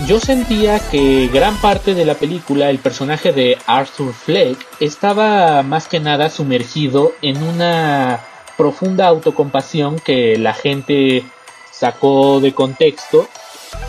yo 0.06 0.18
sentía 0.18 0.78
que 0.78 1.28
gran 1.30 1.54
parte 1.58 1.94
de 1.94 2.06
la 2.06 2.14
película, 2.14 2.70
el 2.70 2.78
personaje 2.78 3.32
de 3.32 3.58
Arthur 3.66 4.14
Fleck, 4.14 4.56
estaba 4.80 5.62
más 5.62 5.88
que 5.88 6.00
nada 6.00 6.30
sumergido 6.30 7.12
en 7.20 7.42
una 7.42 8.20
profunda 8.56 9.06
autocompasión 9.06 9.98
que 9.98 10.36
la 10.38 10.54
gente 10.54 11.24
sacó 11.70 12.40
de 12.40 12.52
contexto 12.52 13.26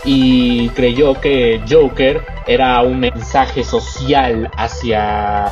y 0.04 0.70
creyó 0.70 1.20
que 1.20 1.62
Joker 1.70 2.24
era 2.46 2.82
un 2.82 3.00
mensaje 3.00 3.64
social 3.64 4.50
hacia, 4.58 5.46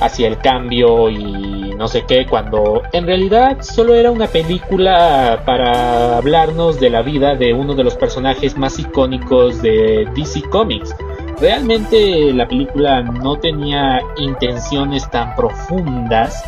hacia 0.00 0.28
el 0.28 0.38
cambio 0.38 1.08
y 1.08 1.72
no 1.76 1.88
sé 1.88 2.04
qué, 2.06 2.26
cuando 2.26 2.82
en 2.92 3.06
realidad 3.06 3.58
solo 3.62 3.94
era 3.94 4.10
una 4.10 4.26
película 4.26 5.42
para 5.44 6.16
hablarnos 6.16 6.80
de 6.80 6.90
la 6.90 7.02
vida 7.02 7.34
de 7.36 7.52
uno 7.52 7.74
de 7.74 7.84
los 7.84 7.94
personajes 7.94 8.56
más 8.56 8.78
icónicos 8.78 9.62
de 9.62 10.08
DC 10.14 10.42
Comics. 10.50 10.94
Realmente 11.40 12.32
la 12.32 12.48
película 12.48 13.02
no 13.02 13.38
tenía 13.38 14.00
intenciones 14.16 15.08
tan 15.10 15.36
profundas 15.36 16.42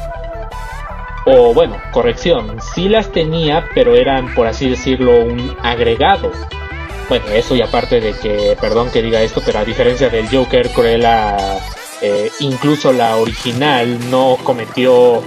o 1.26 1.52
bueno, 1.52 1.76
corrección, 1.92 2.56
sí 2.74 2.88
las 2.88 3.12
tenía, 3.12 3.68
pero 3.74 3.94
eran, 3.94 4.34
por 4.34 4.46
así 4.46 4.68
decirlo, 4.68 5.20
un 5.24 5.56
agregado. 5.62 6.30
Bueno, 7.08 7.26
eso 7.28 7.56
y 7.56 7.62
aparte 7.62 8.00
de 8.00 8.12
que, 8.12 8.56
perdón 8.60 8.90
que 8.90 9.02
diga 9.02 9.20
esto, 9.20 9.42
pero 9.44 9.58
a 9.58 9.64
diferencia 9.64 10.08
del 10.08 10.28
Joker, 10.28 10.70
Cruella, 10.70 11.58
eh, 12.00 12.30
incluso 12.40 12.92
la 12.92 13.16
original 13.16 13.98
no 14.10 14.38
cometió, 14.44 15.22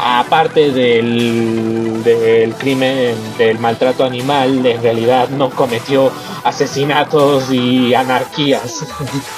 aparte 0.00 0.70
del, 0.72 2.02
del 2.02 2.54
crimen, 2.54 3.14
del 3.36 3.58
maltrato 3.58 4.04
animal, 4.04 4.64
en 4.64 4.82
realidad 4.82 5.28
no 5.28 5.50
cometió 5.50 6.10
asesinatos 6.44 7.50
y 7.52 7.94
anarquías. 7.94 8.86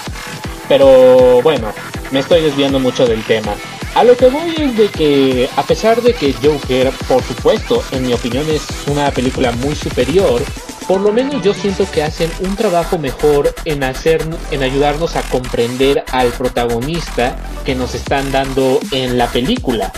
pero 0.68 1.42
bueno, 1.42 1.72
me 2.12 2.20
estoy 2.20 2.42
desviando 2.42 2.78
mucho 2.78 3.04
del 3.04 3.24
tema. 3.24 3.52
A 3.94 4.04
lo 4.04 4.16
que 4.16 4.28
voy 4.28 4.54
es 4.56 4.76
de 4.76 4.88
que, 4.88 5.50
a 5.56 5.62
pesar 5.64 6.00
de 6.00 6.14
que 6.14 6.32
Joker, 6.32 6.90
por 7.08 7.22
supuesto, 7.24 7.82
en 7.90 8.06
mi 8.06 8.12
opinión 8.12 8.48
es 8.48 8.62
una 8.86 9.10
película 9.10 9.50
muy 9.52 9.74
superior, 9.74 10.42
por 10.86 11.00
lo 11.00 11.12
menos 11.12 11.42
yo 11.42 11.52
siento 11.54 11.90
que 11.90 12.02
hacen 12.02 12.30
un 12.40 12.56
trabajo 12.56 12.98
mejor 12.98 13.54
en 13.64 13.82
hacer, 13.82 14.24
en 14.50 14.62
ayudarnos 14.62 15.16
a 15.16 15.22
comprender 15.22 16.04
al 16.12 16.28
protagonista 16.28 17.36
que 17.64 17.74
nos 17.74 17.94
están 17.94 18.30
dando 18.32 18.80
en 18.92 19.18
la 19.18 19.26
película. 19.28 19.92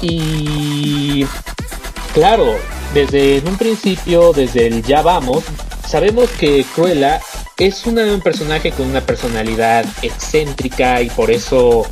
Y 0.00 1.26
claro, 2.14 2.56
desde 2.92 3.42
un 3.46 3.56
principio, 3.56 4.32
desde 4.32 4.66
el 4.66 4.82
ya 4.82 5.02
vamos, 5.02 5.44
sabemos 5.86 6.30
que 6.30 6.64
Cruella 6.74 7.20
es 7.58 7.86
un 7.86 8.20
personaje 8.22 8.70
con 8.72 8.86
una 8.86 9.00
personalidad 9.00 9.84
excéntrica 10.02 11.00
y 11.02 11.10
por 11.10 11.30
eso 11.30 11.86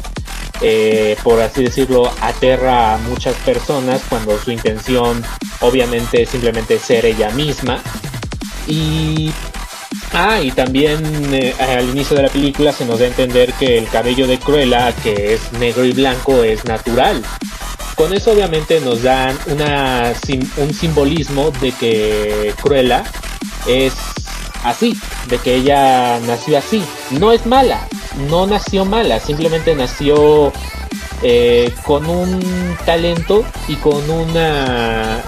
eh, 0.61 1.17
por 1.23 1.41
así 1.41 1.65
decirlo, 1.65 2.13
aterra 2.21 2.95
a 2.95 2.99
muchas 2.99 3.35
personas 3.37 4.03
cuando 4.09 4.39
su 4.39 4.51
intención 4.51 5.23
obviamente 5.61 6.23
es 6.23 6.31
simplemente 6.31 6.79
ser 6.79 7.07
ella 7.07 7.31
misma. 7.31 7.83
Y, 8.67 9.33
ah, 10.13 10.41
y 10.41 10.51
también 10.51 11.03
eh, 11.33 11.55
al 11.59 11.89
inicio 11.89 12.17
de 12.17 12.25
la 12.25 12.29
película 12.29 12.73
se 12.73 12.85
nos 12.85 12.99
da 12.99 13.07
a 13.07 13.09
entender 13.09 13.53
que 13.55 13.79
el 13.79 13.89
cabello 13.89 14.27
de 14.27 14.39
Cruella, 14.39 14.93
que 14.93 15.35
es 15.35 15.53
negro 15.53 15.85
y 15.85 15.93
blanco, 15.93 16.43
es 16.45 16.65
natural. 16.65 17.23
Con 17.95 18.13
eso 18.15 18.33
obviamente 18.33 18.81
nos 18.81 19.03
dan 19.03 19.37
un 20.57 20.75
simbolismo 20.75 21.51
de 21.61 21.73
que 21.73 22.55
Cruella 22.63 23.05
es 23.67 23.93
así, 24.65 24.99
de 25.29 25.39
que 25.39 25.57
ella 25.57 26.19
nació 26.21 26.59
así. 26.59 26.83
No 27.11 27.33
es 27.33 27.45
mala, 27.47 27.87
no 28.29 28.47
nació 28.47 28.85
mala, 28.85 29.21
simplemente 29.21 29.75
nació 29.75 30.53
eh, 31.23 31.73
con 31.85 32.07
un 32.07 32.77
talento 32.85 33.45
y 33.69 33.77
con 33.77 34.09
una 34.11 35.23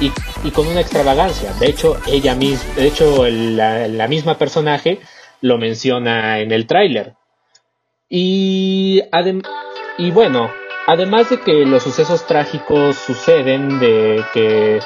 y, 0.00 0.50
con 0.50 0.66
una 0.66 0.80
extravagancia. 0.80 1.52
De 1.54 1.68
hecho, 1.68 1.98
ella 2.06 2.34
misma, 2.34 2.74
de 2.74 2.86
hecho, 2.86 3.26
la, 3.28 4.08
misma 4.08 4.38
personaje 4.38 5.00
lo 5.42 5.58
menciona 5.58 6.40
en 6.40 6.52
el 6.52 6.66
tráiler. 6.66 7.14
Y, 8.08 9.02
y 9.98 10.10
bueno, 10.10 10.50
además 10.86 11.30
de 11.30 11.40
que 11.40 11.66
los 11.66 11.82
sucesos 11.82 12.26
trágicos 12.26 12.96
suceden, 12.96 13.78
de 13.78 14.24
que 14.32 14.80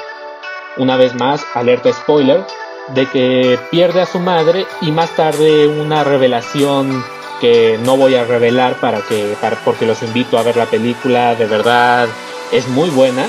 una 0.77 0.97
vez 0.97 1.15
más, 1.15 1.45
alerta 1.53 1.91
spoiler, 1.93 2.45
de 2.89 3.09
que 3.09 3.59
pierde 3.71 4.01
a 4.01 4.05
su 4.05 4.19
madre 4.19 4.65
y 4.81 4.91
más 4.91 5.15
tarde 5.15 5.67
una 5.67 6.03
revelación 6.03 7.03
que 7.41 7.79
no 7.83 7.97
voy 7.97 8.15
a 8.15 8.23
revelar 8.23 8.79
para 8.79 9.01
que 9.01 9.35
porque 9.63 9.85
los 9.85 10.01
invito 10.03 10.37
a 10.37 10.43
ver 10.43 10.55
la 10.55 10.65
película 10.65 11.35
de 11.35 11.45
verdad 11.45 12.07
es 12.51 12.67
muy 12.67 12.89
buena 12.89 13.27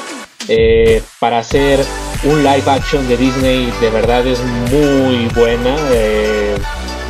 eh, 0.48 1.02
para 1.18 1.38
hacer 1.38 1.84
un 2.24 2.42
live 2.44 2.70
action 2.70 3.06
de 3.08 3.16
Disney 3.16 3.72
de 3.80 3.90
verdad 3.90 4.26
es 4.26 4.40
muy 4.70 5.26
buena. 5.34 5.76
Eh, 5.90 6.56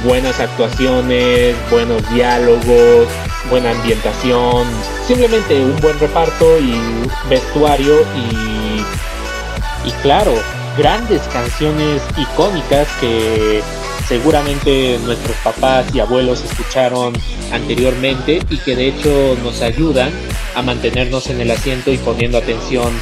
buenas 0.05 0.39
actuaciones, 0.41 1.57
buenos 1.71 2.09
diálogos, 2.11 3.09
buena 3.51 3.71
ambientación, 3.71 4.67
simplemente 5.07 5.65
un 5.65 5.77
buen 5.81 5.99
reparto 5.99 6.59
y 6.59 6.81
vestuario 7.29 8.03
y, 8.15 9.89
y 9.89 9.93
claro, 10.03 10.33
grandes 10.77 11.23
canciones 11.33 12.03
icónicas 12.17 12.89
que 13.01 13.63
seguramente 14.09 14.99
nuestros 15.05 15.37
papás 15.39 15.87
y 15.95 16.01
abuelos 16.01 16.45
escucharon 16.45 17.15
anteriormente 17.53 18.41
y 18.51 18.59
que 18.59 18.77
de 18.77 18.89
hecho 18.89 19.37
nos 19.43 19.63
ayudan 19.63 20.11
a 20.55 20.63
mantenernos 20.63 21.29
en 21.29 21.41
el 21.41 21.51
asiento 21.51 21.91
y 21.93 21.99
poniendo 21.99 22.39
atención 22.39 22.93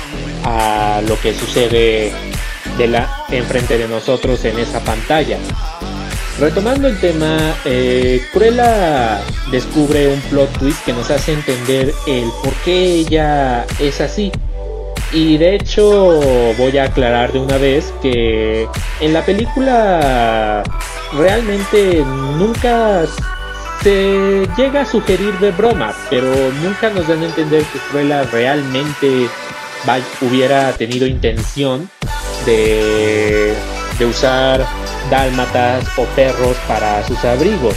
a 0.44 1.02
lo 1.06 1.18
que 1.20 1.34
sucede 1.34 2.12
de 2.78 2.86
la 2.86 3.24
enfrente 3.30 3.78
de 3.78 3.88
nosotros 3.88 4.44
en 4.44 4.58
esa 4.58 4.80
pantalla. 4.80 5.38
Retomando 6.38 6.88
el 6.88 6.98
tema, 6.98 7.54
eh, 7.64 8.20
Cruella 8.32 9.22
descubre 9.52 10.08
un 10.08 10.20
plot 10.22 10.58
twist 10.58 10.84
que 10.84 10.92
nos 10.92 11.10
hace 11.10 11.32
entender 11.32 11.94
el 12.08 12.28
por 12.42 12.52
qué 12.64 12.94
ella 12.96 13.64
es 13.78 14.00
así. 14.00 14.32
Y 15.12 15.36
de 15.36 15.56
hecho 15.56 16.20
voy 16.58 16.78
a 16.78 16.84
aclarar 16.84 17.32
de 17.32 17.38
una 17.38 17.56
vez 17.56 17.92
que 18.02 18.68
en 19.00 19.12
la 19.12 19.24
película 19.24 20.64
realmente 21.12 22.04
nunca 22.36 23.04
se 23.82 24.48
llega 24.56 24.80
a 24.80 24.86
sugerir 24.86 25.38
de 25.38 25.50
broma, 25.52 25.94
pero 26.10 26.26
nunca 26.62 26.90
nos 26.90 27.06
dan 27.06 27.22
a 27.22 27.26
entender 27.26 27.62
que 27.64 27.78
Cruella 27.90 28.24
realmente 28.24 29.28
hubiera 30.22 30.72
tenido 30.72 31.06
intención 31.06 31.88
de, 32.46 33.54
de 33.98 34.06
usar 34.06 34.66
dálmatas 35.10 35.86
o 35.98 36.04
perros 36.16 36.56
para 36.66 37.06
sus 37.06 37.22
abrigos. 37.24 37.74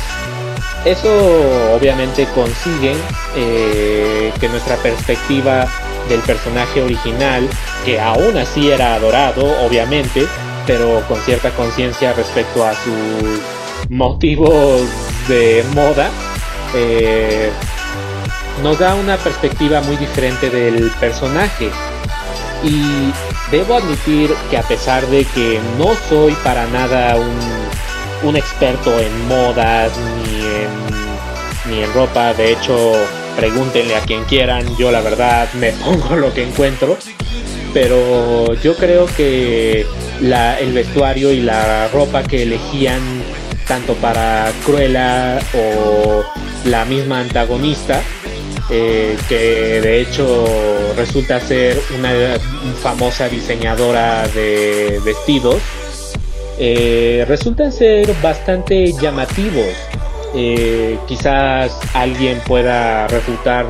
Eso 0.86 1.76
obviamente 1.76 2.26
consigue 2.34 2.96
eh, 3.36 4.32
que 4.40 4.48
nuestra 4.48 4.78
perspectiva 4.78 5.68
del 6.08 6.22
personaje 6.22 6.82
original, 6.82 7.48
que 7.86 8.00
aún 8.00 8.38
así 8.38 8.72
era 8.72 8.96
adorado, 8.96 9.46
obviamente, 9.66 10.26
pero 10.66 11.02
con 11.08 11.20
cierta 11.22 11.52
conciencia 11.52 12.14
respecto 12.14 12.66
a 12.66 12.74
sus 12.74 13.90
motivos 13.90 14.82
de 15.28 15.64
moda, 15.74 16.10
eh, 16.76 17.50
nos 18.62 18.80
da 18.80 18.96
una 18.96 19.18
perspectiva 19.18 19.82
muy 19.82 19.96
diferente 19.98 20.50
del 20.50 20.92
personaje. 21.00 21.70
Y 22.64 23.14
debo 23.52 23.76
admitir 23.76 24.34
que 24.50 24.58
a 24.58 24.64
pesar 24.64 25.06
de 25.08 25.24
que 25.26 25.60
no 25.78 25.94
soy 26.10 26.34
para 26.44 26.66
nada 26.68 27.16
un, 27.16 28.28
un 28.30 28.36
experto 28.36 29.00
en 29.00 29.28
modas 29.28 29.92
ni 29.98 30.42
en, 30.42 31.72
ni 31.72 31.84
en 31.84 31.94
ropa, 31.94 32.34
de 32.34 32.54
hecho 32.54 32.94
pregúntenle 33.38 33.96
a 33.96 34.02
quien 34.02 34.26
quieran, 34.26 34.66
yo 34.78 34.92
la 34.92 35.00
verdad 35.00 35.48
me 35.54 35.72
pongo 35.86 36.18
lo 36.18 36.34
que 36.34 36.44
encuentro, 36.44 36.98
pero 37.74 38.54
yo 38.56 38.76
creo 38.76 39.06
que 39.06 39.86
el 40.20 40.74
vestuario 40.74 41.32
y 41.32 41.40
la 41.40 41.88
ropa 41.88 42.24
que 42.24 42.44
elegían 42.44 43.00
tanto 43.66 43.94
para 43.96 44.52
Cruella 44.66 45.40
o 45.54 46.24
la 46.66 46.84
misma 46.84 47.22
antagonista 47.22 48.02
eh, 48.70 49.18
que 49.30 49.80
de 49.82 50.02
hecho 50.02 50.46
resulta 50.98 51.40
ser 51.40 51.80
una 51.98 52.12
famosa 52.82 53.30
diseñadora 53.30 54.28
de 54.28 55.00
vestidos, 55.06 55.62
eh, 56.60 57.24
resultan 57.30 57.72
ser 57.72 58.14
bastante 58.22 58.92
llamativos. 58.92 59.74
Eh, 60.40 61.00
quizás 61.08 61.80
alguien 61.96 62.40
pueda 62.46 63.08
refutar 63.08 63.66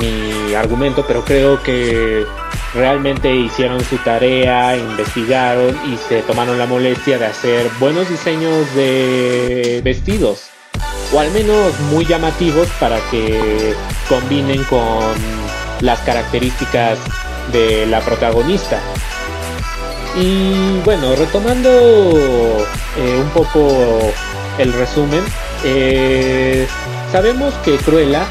mi 0.00 0.52
argumento, 0.52 1.04
pero 1.06 1.24
creo 1.24 1.62
que 1.62 2.26
realmente 2.74 3.32
hicieron 3.32 3.84
su 3.84 3.98
tarea, 3.98 4.76
investigaron 4.76 5.78
y 5.86 5.96
se 5.96 6.22
tomaron 6.22 6.58
la 6.58 6.66
molestia 6.66 7.18
de 7.18 7.26
hacer 7.26 7.70
buenos 7.78 8.08
diseños 8.08 8.74
de 8.74 9.80
vestidos 9.84 10.50
o 11.12 11.20
al 11.20 11.30
menos 11.30 11.78
muy 11.92 12.04
llamativos 12.04 12.66
para 12.80 12.98
que 13.12 13.72
combinen 14.08 14.64
con 14.64 15.14
las 15.82 16.00
características 16.00 16.98
de 17.52 17.86
la 17.86 18.00
protagonista. 18.00 18.80
Y 20.18 20.80
bueno, 20.84 21.14
retomando 21.14 21.70
eh, 21.70 23.20
un 23.20 23.28
poco 23.30 24.12
el 24.58 24.72
resumen, 24.72 25.22
eh, 25.64 26.66
sabemos 27.10 27.54
que 27.64 27.76
Cruella 27.76 28.26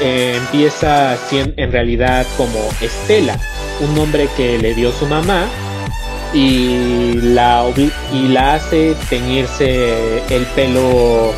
eh, 0.00 0.34
empieza 0.36 1.16
en 1.30 1.72
realidad 1.72 2.26
como 2.36 2.68
Estela, 2.80 3.38
un 3.80 3.94
nombre 3.94 4.28
que 4.36 4.58
le 4.58 4.74
dio 4.74 4.92
su 4.92 5.06
mamá 5.06 5.46
y 6.32 7.14
la, 7.20 7.64
hace 8.54 8.94
teñirse 9.08 10.22
el 10.30 10.44
pelo 10.54 11.32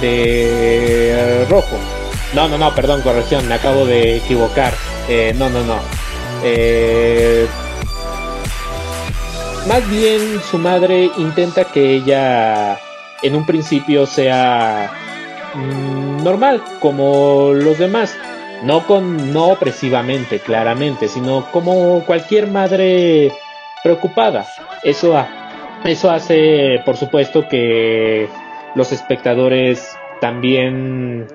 de 0.00 1.44
rojo. 1.50 1.78
No, 2.34 2.48
no, 2.48 2.56
no, 2.56 2.74
perdón, 2.74 3.02
corrección, 3.02 3.46
me 3.48 3.54
acabo 3.54 3.84
de 3.84 4.16
equivocar. 4.16 4.72
Eh, 5.08 5.34
no, 5.36 5.50
no, 5.50 5.62
no. 5.64 5.80
Más 9.68 9.88
bien 9.90 10.40
su 10.50 10.58
madre 10.58 11.10
intenta 11.18 11.64
que 11.64 11.96
ella 11.96 12.80
en 13.22 13.34
un 13.34 13.46
principio 13.46 14.06
sea 14.06 14.90
mm, 15.54 16.22
normal, 16.22 16.62
como 16.80 17.52
los 17.52 17.78
demás. 17.78 18.16
No 18.62 18.86
con, 18.86 19.32
no 19.32 19.48
opresivamente, 19.48 20.38
claramente, 20.38 21.08
sino 21.08 21.50
como 21.50 22.04
cualquier 22.04 22.46
madre 22.46 23.32
preocupada. 23.82 24.46
Eso, 24.82 25.14
eso 25.84 26.10
hace, 26.10 26.82
por 26.84 26.98
supuesto, 26.98 27.48
que 27.48 28.28
los 28.74 28.92
espectadores 28.92 29.96
también 30.20 31.26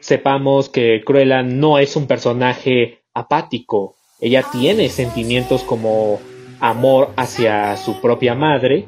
sepamos 0.00 0.68
que 0.68 1.02
Cruella 1.04 1.42
no 1.42 1.78
es 1.78 1.96
un 1.96 2.06
personaje 2.06 3.00
apático. 3.14 3.96
Ella 4.20 4.44
tiene 4.52 4.88
sentimientos 4.88 5.62
como 5.62 6.20
amor 6.60 7.10
hacia 7.16 7.76
su 7.76 8.00
propia 8.00 8.34
madre. 8.34 8.86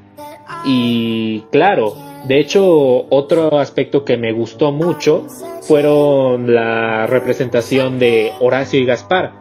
Y 0.64 1.40
claro, 1.52 1.94
de 2.24 2.40
hecho, 2.40 3.06
otro 3.10 3.58
aspecto 3.58 4.04
que 4.04 4.16
me 4.16 4.32
gustó 4.32 4.72
mucho 4.72 5.26
fueron 5.62 6.54
la 6.54 7.06
representación 7.06 7.98
de 7.98 8.32
Horacio 8.40 8.80
y 8.80 8.84
Gaspar. 8.84 9.32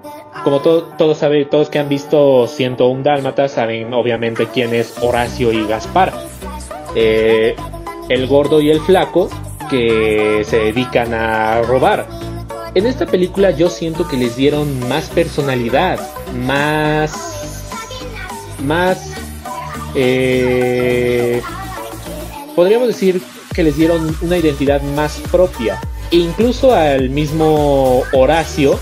Como 0.44 0.60
todos 0.62 1.18
saben, 1.18 1.50
todos 1.50 1.70
que 1.70 1.80
han 1.80 1.90
visto 1.90 2.48
101 2.48 3.04
Dálmatas 3.04 3.54
saben 3.54 3.94
obviamente 3.94 4.48
quién 4.54 4.74
es 4.74 4.96
Horacio 5.02 5.52
y 5.52 5.66
Gaspar. 5.66 6.14
Eh, 6.96 7.56
el 8.10 8.28
gordo 8.28 8.62
y 8.62 8.70
el 8.70 8.80
flaco 8.80 9.30
que 9.70 10.44
se 10.46 10.58
dedican 10.58 11.14
a 11.14 11.62
robar. 11.62 12.08
En 12.76 12.86
esta 12.86 13.06
película 13.06 13.52
yo 13.52 13.70
siento 13.70 14.08
que 14.08 14.18
les 14.18 14.36
dieron 14.36 14.88
más 14.88 15.10
personalidad, 15.10 16.00
más, 16.34 17.66
más, 18.64 19.14
eh, 20.00 21.42
podríamos 22.56 22.88
decir 22.88 23.20
que 23.54 23.64
les 23.64 23.76
dieron 23.76 24.16
una 24.22 24.38
identidad 24.38 24.82
más 24.84 25.20
propia. 25.32 25.80
Incluso 26.12 26.74
al 26.74 27.10
mismo 27.10 28.04
Horacio, 28.14 28.80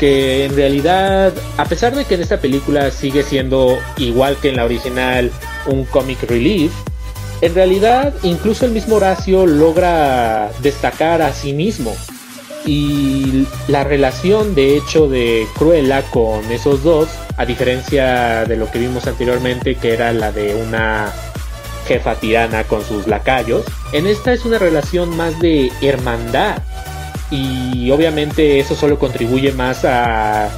que 0.00 0.44
en 0.46 0.56
realidad, 0.56 1.32
a 1.56 1.64
pesar 1.64 1.94
de 1.94 2.04
que 2.04 2.16
en 2.16 2.22
esta 2.22 2.40
película 2.40 2.90
sigue 2.90 3.22
siendo 3.22 3.78
igual 3.96 4.36
que 4.42 4.48
en 4.48 4.56
la 4.56 4.64
original 4.64 5.30
un 5.66 5.84
comic 5.84 6.24
relief, 6.24 6.72
en 7.40 7.54
realidad 7.54 8.12
incluso 8.24 8.66
el 8.66 8.72
mismo 8.72 8.96
Horacio 8.96 9.46
logra 9.46 10.50
destacar 10.60 11.22
a 11.22 11.32
sí 11.32 11.52
mismo. 11.52 11.94
Y 12.68 13.46
la 13.66 13.82
relación 13.82 14.54
de 14.54 14.76
hecho 14.76 15.08
de 15.08 15.46
Cruella 15.56 16.02
con 16.10 16.44
esos 16.52 16.82
dos, 16.82 17.08
a 17.38 17.46
diferencia 17.46 18.44
de 18.44 18.58
lo 18.58 18.70
que 18.70 18.78
vimos 18.78 19.06
anteriormente, 19.06 19.76
que 19.76 19.94
era 19.94 20.12
la 20.12 20.32
de 20.32 20.54
una 20.54 21.10
jefa 21.86 22.16
tirana 22.16 22.64
con 22.64 22.84
sus 22.84 23.06
lacayos, 23.06 23.64
en 23.94 24.06
esta 24.06 24.34
es 24.34 24.44
una 24.44 24.58
relación 24.58 25.16
más 25.16 25.40
de 25.40 25.72
hermandad. 25.80 26.58
Y 27.30 27.90
obviamente 27.90 28.60
eso 28.60 28.74
solo 28.74 28.98
contribuye 28.98 29.52
más 29.52 29.86
a, 29.86 30.50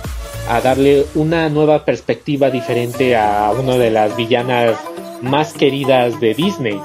a 0.49 0.61
darle 0.64 1.07
una 1.14 1.49
nueva 1.49 1.85
perspectiva 1.85 2.51
diferente 2.51 3.16
a 3.16 3.53
una 3.53 3.77
de 3.77 3.92
las 3.92 4.16
villanas 4.16 4.77
más 5.23 5.53
queridas 5.53 6.18
de 6.18 6.35
Disney. 6.35 6.81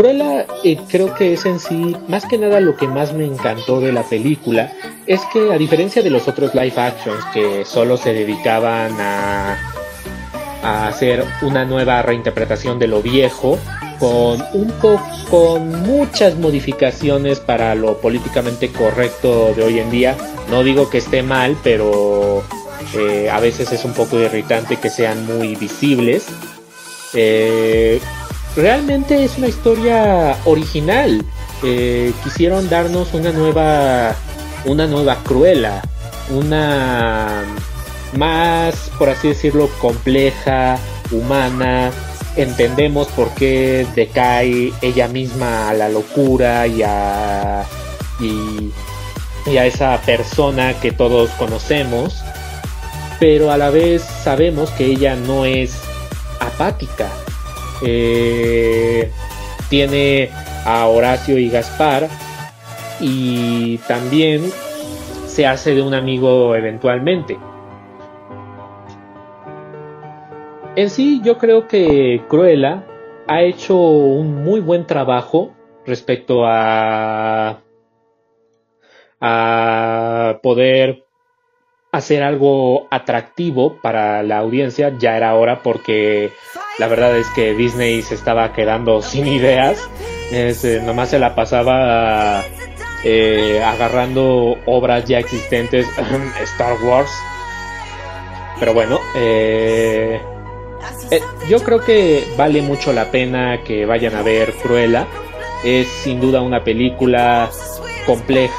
Cruella 0.00 0.46
eh, 0.64 0.78
creo 0.88 1.14
que 1.14 1.34
es 1.34 1.44
en 1.44 1.60
sí, 1.60 1.94
más 2.08 2.24
que 2.24 2.38
nada 2.38 2.58
lo 2.60 2.74
que 2.74 2.88
más 2.88 3.12
me 3.12 3.26
encantó 3.26 3.82
de 3.82 3.92
la 3.92 4.02
película, 4.02 4.72
es 5.06 5.20
que 5.30 5.52
a 5.52 5.58
diferencia 5.58 6.00
de 6.00 6.08
los 6.08 6.26
otros 6.26 6.54
live 6.54 6.72
actions 6.74 7.22
que 7.34 7.66
solo 7.66 7.98
se 7.98 8.14
dedicaban 8.14 8.96
a, 8.98 9.58
hacer 10.62 11.22
una 11.42 11.66
nueva 11.66 12.00
reinterpretación 12.00 12.78
de 12.78 12.86
lo 12.86 13.02
viejo, 13.02 13.58
con 13.98 14.42
un 14.54 14.72
poco, 14.80 15.58
muchas 15.58 16.34
modificaciones 16.36 17.38
para 17.38 17.74
lo 17.74 17.98
políticamente 17.98 18.70
correcto 18.70 19.52
de 19.54 19.64
hoy 19.64 19.80
en 19.80 19.90
día. 19.90 20.16
No 20.50 20.64
digo 20.64 20.88
que 20.88 20.96
esté 20.96 21.22
mal, 21.22 21.58
pero 21.62 22.42
eh, 22.94 23.28
a 23.28 23.38
veces 23.38 23.70
es 23.70 23.84
un 23.84 23.92
poco 23.92 24.18
irritante 24.18 24.76
que 24.76 24.88
sean 24.88 25.26
muy 25.26 25.56
visibles. 25.56 26.26
Eh, 27.12 28.00
realmente 28.60 29.24
es 29.24 29.38
una 29.38 29.48
historia 29.48 30.36
original. 30.44 31.24
Eh, 31.62 32.12
quisieron 32.22 32.68
darnos 32.68 33.12
una 33.14 33.32
nueva, 33.32 34.14
una 34.64 34.86
nueva 34.86 35.16
cruela, 35.24 35.82
una 36.30 37.42
más, 38.16 38.90
por 38.98 39.08
así 39.08 39.28
decirlo, 39.28 39.68
compleja, 39.80 40.78
humana. 41.10 41.90
Entendemos 42.36 43.08
por 43.08 43.30
qué 43.34 43.86
decae 43.94 44.72
ella 44.82 45.08
misma 45.08 45.70
a 45.70 45.74
la 45.74 45.88
locura 45.88 46.66
y 46.66 46.82
a, 46.82 47.64
y, 48.20 48.70
y 49.50 49.56
a 49.56 49.66
esa 49.66 49.98
persona 50.02 50.74
que 50.80 50.92
todos 50.92 51.30
conocemos. 51.30 52.22
Pero 53.18 53.50
a 53.50 53.58
la 53.58 53.70
vez 53.70 54.02
sabemos 54.02 54.70
que 54.70 54.86
ella 54.86 55.16
no 55.16 55.44
es 55.44 55.74
apática 56.40 57.10
eh, 57.82 59.10
tiene 59.68 60.30
a 60.64 60.86
Horacio 60.86 61.38
y 61.38 61.48
Gaspar 61.48 62.08
y 63.00 63.78
también 63.88 64.42
se 65.26 65.46
hace 65.46 65.74
de 65.74 65.82
un 65.82 65.94
amigo 65.94 66.54
eventualmente. 66.54 67.38
En 70.76 70.90
sí 70.90 71.20
yo 71.24 71.38
creo 71.38 71.66
que 71.66 72.22
Cruella 72.28 72.84
ha 73.26 73.42
hecho 73.42 73.76
un 73.76 74.44
muy 74.44 74.60
buen 74.60 74.86
trabajo 74.86 75.52
respecto 75.84 76.44
a 76.46 77.60
a 79.20 80.40
poder 80.42 81.04
hacer 81.92 82.22
algo 82.22 82.86
atractivo 82.90 83.76
para 83.76 84.22
la 84.22 84.38
audiencia 84.38 84.96
ya 84.98 85.16
era 85.16 85.34
hora 85.34 85.62
porque 85.62 86.30
la 86.78 86.86
verdad 86.86 87.16
es 87.16 87.26
que 87.30 87.54
Disney 87.54 88.02
se 88.02 88.14
estaba 88.14 88.52
quedando 88.52 89.02
sin 89.02 89.26
ideas. 89.26 89.78
Eh, 90.32 90.80
nomás 90.84 91.10
se 91.10 91.18
la 91.18 91.34
pasaba 91.34 92.44
eh, 93.04 93.60
agarrando 93.64 94.56
obras 94.66 95.04
ya 95.04 95.18
existentes, 95.18 95.86
Star 96.42 96.76
Wars. 96.82 97.10
Pero 98.60 98.74
bueno, 98.74 99.00
eh, 99.16 100.20
yo 101.48 101.58
creo 101.64 101.80
que 101.80 102.24
vale 102.36 102.62
mucho 102.62 102.92
la 102.92 103.10
pena 103.10 103.64
que 103.64 103.86
vayan 103.86 104.14
a 104.14 104.22
ver 104.22 104.52
Cruella. 104.62 105.06
Es 105.64 105.88
sin 105.88 106.20
duda 106.20 106.40
una 106.40 106.62
película 106.62 107.50
compleja, 108.06 108.54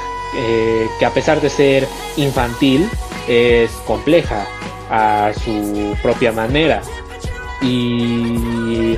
que 1.00 1.06
a 1.06 1.10
pesar 1.12 1.41
de 1.41 1.50
ser 1.50 1.88
infantil, 2.15 2.88
es 3.28 3.72
compleja 3.86 4.46
a 4.90 5.32
su 5.34 5.96
propia 6.02 6.32
manera. 6.32 6.82
Y, 7.62 8.98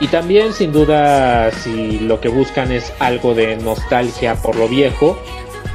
y 0.00 0.06
también 0.08 0.52
sin 0.52 0.72
duda 0.72 1.50
si 1.50 1.98
lo 2.00 2.20
que 2.20 2.28
buscan 2.28 2.72
es 2.72 2.92
algo 2.98 3.34
de 3.34 3.56
nostalgia 3.56 4.36
por 4.36 4.56
lo 4.56 4.68
viejo, 4.68 5.18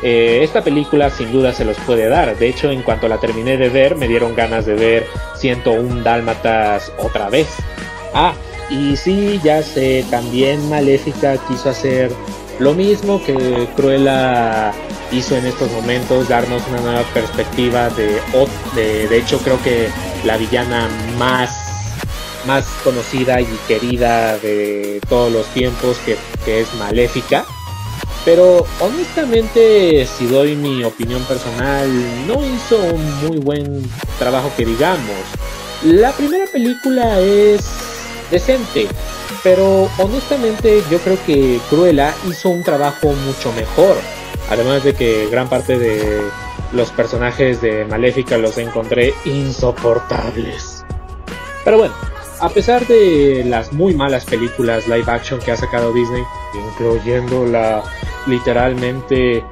eh, 0.03 0.41
esta 0.43 0.63
película 0.63 1.09
sin 1.09 1.31
duda 1.31 1.53
se 1.53 1.65
los 1.65 1.77
puede 1.79 2.07
dar. 2.07 2.37
De 2.37 2.47
hecho, 2.47 2.71
en 2.71 2.83
cuanto 2.83 3.07
la 3.07 3.17
terminé 3.17 3.57
de 3.57 3.69
ver, 3.69 3.95
me 3.95 4.07
dieron 4.07 4.35
ganas 4.35 4.65
de 4.65 4.75
ver 4.75 5.07
101 5.35 6.03
Dálmatas 6.03 6.91
otra 6.97 7.29
vez. 7.29 7.47
Ah, 8.13 8.33
y 8.69 8.95
sí, 8.95 9.39
ya 9.43 9.63
sé, 9.63 10.05
también 10.09 10.69
Maléfica 10.69 11.37
quiso 11.47 11.69
hacer 11.69 12.11
lo 12.59 12.73
mismo 12.73 13.23
que 13.23 13.67
Cruella 13.75 14.73
hizo 15.11 15.35
en 15.35 15.45
estos 15.45 15.71
momentos, 15.71 16.27
darnos 16.27 16.61
una 16.69 16.81
nueva 16.81 17.03
perspectiva 17.13 17.89
de, 17.89 18.19
de, 18.75 19.07
de 19.07 19.17
hecho 19.17 19.39
creo 19.39 19.61
que 19.63 19.89
la 20.25 20.37
villana 20.37 20.87
más, 21.17 21.49
más 22.45 22.65
conocida 22.83 23.39
y 23.39 23.47
querida 23.67 24.37
de 24.39 24.99
todos 25.07 25.31
los 25.31 25.45
tiempos, 25.47 25.97
que, 26.05 26.17
que 26.45 26.61
es 26.61 26.73
Maléfica. 26.75 27.45
Pero 28.25 28.65
honestamente, 28.81 30.05
si 30.05 30.27
doy 30.27 30.55
mi 30.55 30.83
opinión 30.83 31.23
personal, 31.23 31.89
no 32.27 32.43
hizo 32.45 32.77
un 32.77 33.27
muy 33.27 33.37
buen 33.37 33.89
trabajo 34.19 34.51
que 34.57 34.65
digamos. 34.65 35.15
La 35.83 36.11
primera 36.11 36.45
película 36.51 37.19
es 37.21 37.63
decente, 38.29 38.87
pero 39.47 39.89
honestamente 39.97 40.83
yo 40.91 40.99
creo 40.99 41.17
que 41.25 41.61
Cruella 41.69 42.13
hizo 42.29 42.49
un 42.49 42.63
trabajo 42.63 43.13
mucho 43.13 43.53
mejor. 43.53 43.95
Además 44.49 44.83
de 44.83 44.93
que 44.93 45.29
gran 45.31 45.47
parte 45.47 45.79
de 45.79 46.19
los 46.73 46.91
personajes 46.91 47.61
de 47.61 47.85
Maléfica 47.85 48.37
los 48.37 48.57
encontré 48.57 49.13
insoportables. 49.23 50.83
Pero 51.63 51.77
bueno, 51.77 51.93
a 52.41 52.49
pesar 52.49 52.85
de 52.87 53.45
las 53.45 53.71
muy 53.71 53.93
malas 53.93 54.25
películas 54.25 54.85
live 54.85 55.09
action 55.09 55.39
que 55.39 55.53
ha 55.53 55.55
sacado 55.55 55.93
Disney, 55.93 56.23
incluyendo 56.53 57.45
la 57.45 57.83
literalmente 58.25 59.45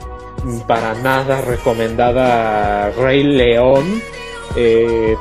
para 0.67 0.93
nada 0.95 1.39
recomendada 1.39 2.89
Rey 2.91 3.23
León, 3.23 4.01
eh, 4.57 5.15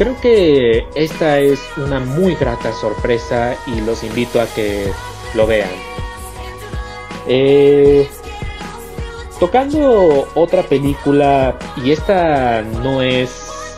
creo 0.00 0.18
que 0.18 0.86
esta 0.94 1.40
es 1.40 1.60
una 1.76 2.00
muy 2.00 2.34
grata 2.34 2.72
sorpresa 2.72 3.54
y 3.66 3.82
los 3.82 4.02
invito 4.02 4.40
a 4.40 4.46
que 4.46 4.90
lo 5.34 5.46
vean. 5.46 5.68
Eh, 7.28 8.08
Tocando 9.38 10.26
otra 10.34 10.62
película, 10.62 11.58
y 11.82 11.92
esta 11.92 12.62
no 12.62 13.02
es 13.02 13.30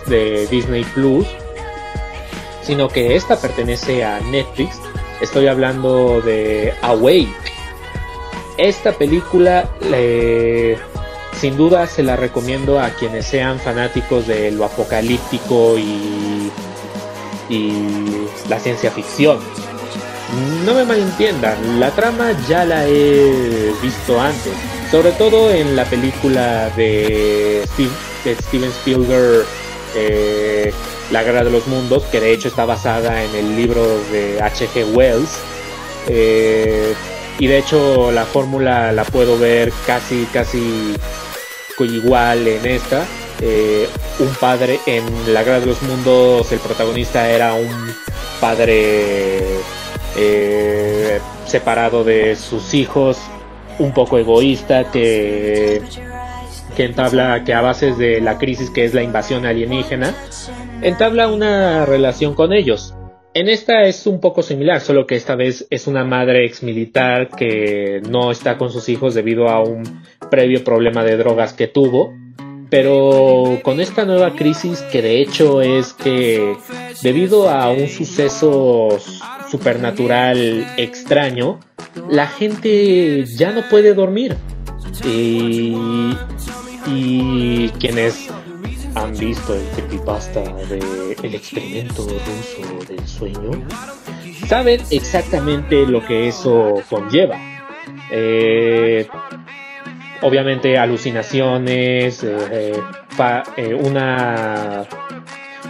de 0.07 0.47
Disney 0.47 0.85
Plus, 0.85 1.27
sino 2.63 2.89
que 2.89 3.17
esta 3.17 3.41
pertenece 3.41 4.05
a 4.05 4.21
Netflix. 4.21 4.81
Estoy 5.21 5.49
hablando 5.49 6.21
de 6.21 6.73
Awake. 6.83 7.35
Esta 8.59 8.93
película 8.93 9.69
sin 11.43 11.57
duda 11.57 11.87
se 11.87 12.03
la 12.03 12.17
recomiendo 12.17 12.81
a 12.81 12.91
quienes 12.91 13.27
sean 13.27 13.59
fanáticos 13.59 14.27
de 14.27 14.51
lo 14.53 14.65
apocalíptico 14.65 15.77
y, 15.77 16.51
y 17.49 17.73
la 18.49 18.59
ciencia 18.59 18.91
ficción. 18.91 19.39
No 20.65 20.73
me 20.73 20.85
malentiendan, 20.85 21.81
la 21.81 21.91
trama 21.91 22.33
ya 22.49 22.65
la 22.65 22.87
he 22.87 23.73
visto 23.83 24.19
antes 24.19 24.55
sobre 24.93 25.13
todo 25.13 25.51
en 25.51 25.75
la 25.75 25.87
película 25.87 26.69
de, 26.77 27.65
Steven 27.67 28.71
Spielberg, 28.71 29.47
eh, 29.97 30.71
La 31.11 31.23
Guerra 31.23 31.45
de 31.45 31.51
los 31.51 31.67
Mundos, 31.67 32.03
que 32.13 32.21
de 32.21 32.35
hecho 32.35 32.49
está 32.49 32.67
basada 32.67 33.25
en 33.25 33.35
el 33.35 33.57
libro 33.57 33.85
de 34.13 34.43
H.G. 34.43 34.95
Wells. 34.95 35.31
Eh, 36.09 36.93
y 37.39 37.47
de 37.47 37.59
hecho 37.59 38.13
la 38.13 38.27
fórmula 38.27 38.93
la 38.93 39.05
puedo 39.05 39.39
ver 39.39 39.73
casi, 39.87 40.27
casi 40.31 40.95
igual 41.81 42.47
en 42.47 42.67
esta. 42.67 43.05
Eh, 43.41 43.89
un 44.21 44.35
padre 44.35 44.79
en 44.87 45.05
La 45.35 45.43
Guerra 45.43 45.61
de 45.61 45.67
los 45.67 45.83
Mundos, 45.83 46.53
el 46.53 46.61
protagonista 46.61 47.29
era 47.29 47.55
un 47.55 47.69
padre 48.41 49.59
separado 51.47 52.05
de 52.05 52.37
sus 52.37 52.75
hijos 52.75 53.19
un 53.79 53.93
poco 53.93 54.19
egoísta 54.19 54.91
que 54.91 55.81
que 56.77 56.85
entabla, 56.85 57.45
que 57.45 57.55
a 57.55 57.61
bases 57.61 57.99
de 57.99 58.21
la 58.21 58.39
crisis 58.39 58.71
que 58.71 58.85
es 58.85 58.95
la 58.95 59.03
invasión 59.03 59.47
alienígena, 59.47 60.15
entabla 60.81 61.29
una 61.29 61.85
relación 61.87 62.35
con 62.35 62.53
ellos. 62.53 62.95
En 63.35 63.49
esta 63.49 63.83
es 63.85 64.07
un 64.07 64.21
poco 64.21 64.43
similar, 64.43 64.81
solo 64.81 65.07
que 65.07 65.15
esta 65.15 65.37
vez 65.37 65.67
es 65.71 65.87
una 65.87 66.05
madre 66.05 66.45
ex 66.45 66.63
militar 66.63 67.31
que 67.31 68.03
no 68.09 68.31
está 68.31 68.59
con 68.59 68.71
sus 68.71 68.89
hijos 68.91 69.15
debido 69.15 69.49
a 69.49 69.63
un 69.63 70.03
previo 70.33 70.65
problema 70.65 71.05
de 71.05 71.19
drogas 71.19 71.53
que 71.53 71.69
tuvo. 71.69 72.15
Pero 72.71 73.61
con 73.63 73.83
esta 73.83 74.07
nueva 74.07 74.35
crisis 74.35 74.81
que 74.91 75.03
de 75.03 75.21
hecho 75.21 75.61
es 75.61 75.93
que 75.93 76.57
debido 77.03 77.51
a 77.51 77.69
un 77.69 77.87
suceso 77.87 78.89
supernatural 79.51 80.67
extraño, 80.79 81.61
la 82.09 82.27
gente 82.27 83.27
ya 83.27 83.53
no 83.53 83.69
puede 83.69 83.93
dormir. 83.93 84.35
Y, 85.05 85.77
y 86.87 87.69
quienes 87.79 88.31
han 88.95 89.13
visto 89.19 89.55
el 89.55 89.67
creepypasta 89.75 90.41
de 90.41 91.17
El 91.23 91.35
experimento 91.35 92.05
ruso 92.05 92.87
del 92.89 93.07
sueño, 93.07 93.51
saben 94.49 94.81
exactamente 94.91 95.87
lo 95.87 96.03
que 96.07 96.29
eso 96.29 96.83
conlleva. 96.89 97.39
Eh, 98.11 99.07
obviamente 100.23 100.79
alucinaciones, 100.79 102.25
eh, 102.25 102.73
eh, 103.57 103.75
una, 103.75 104.85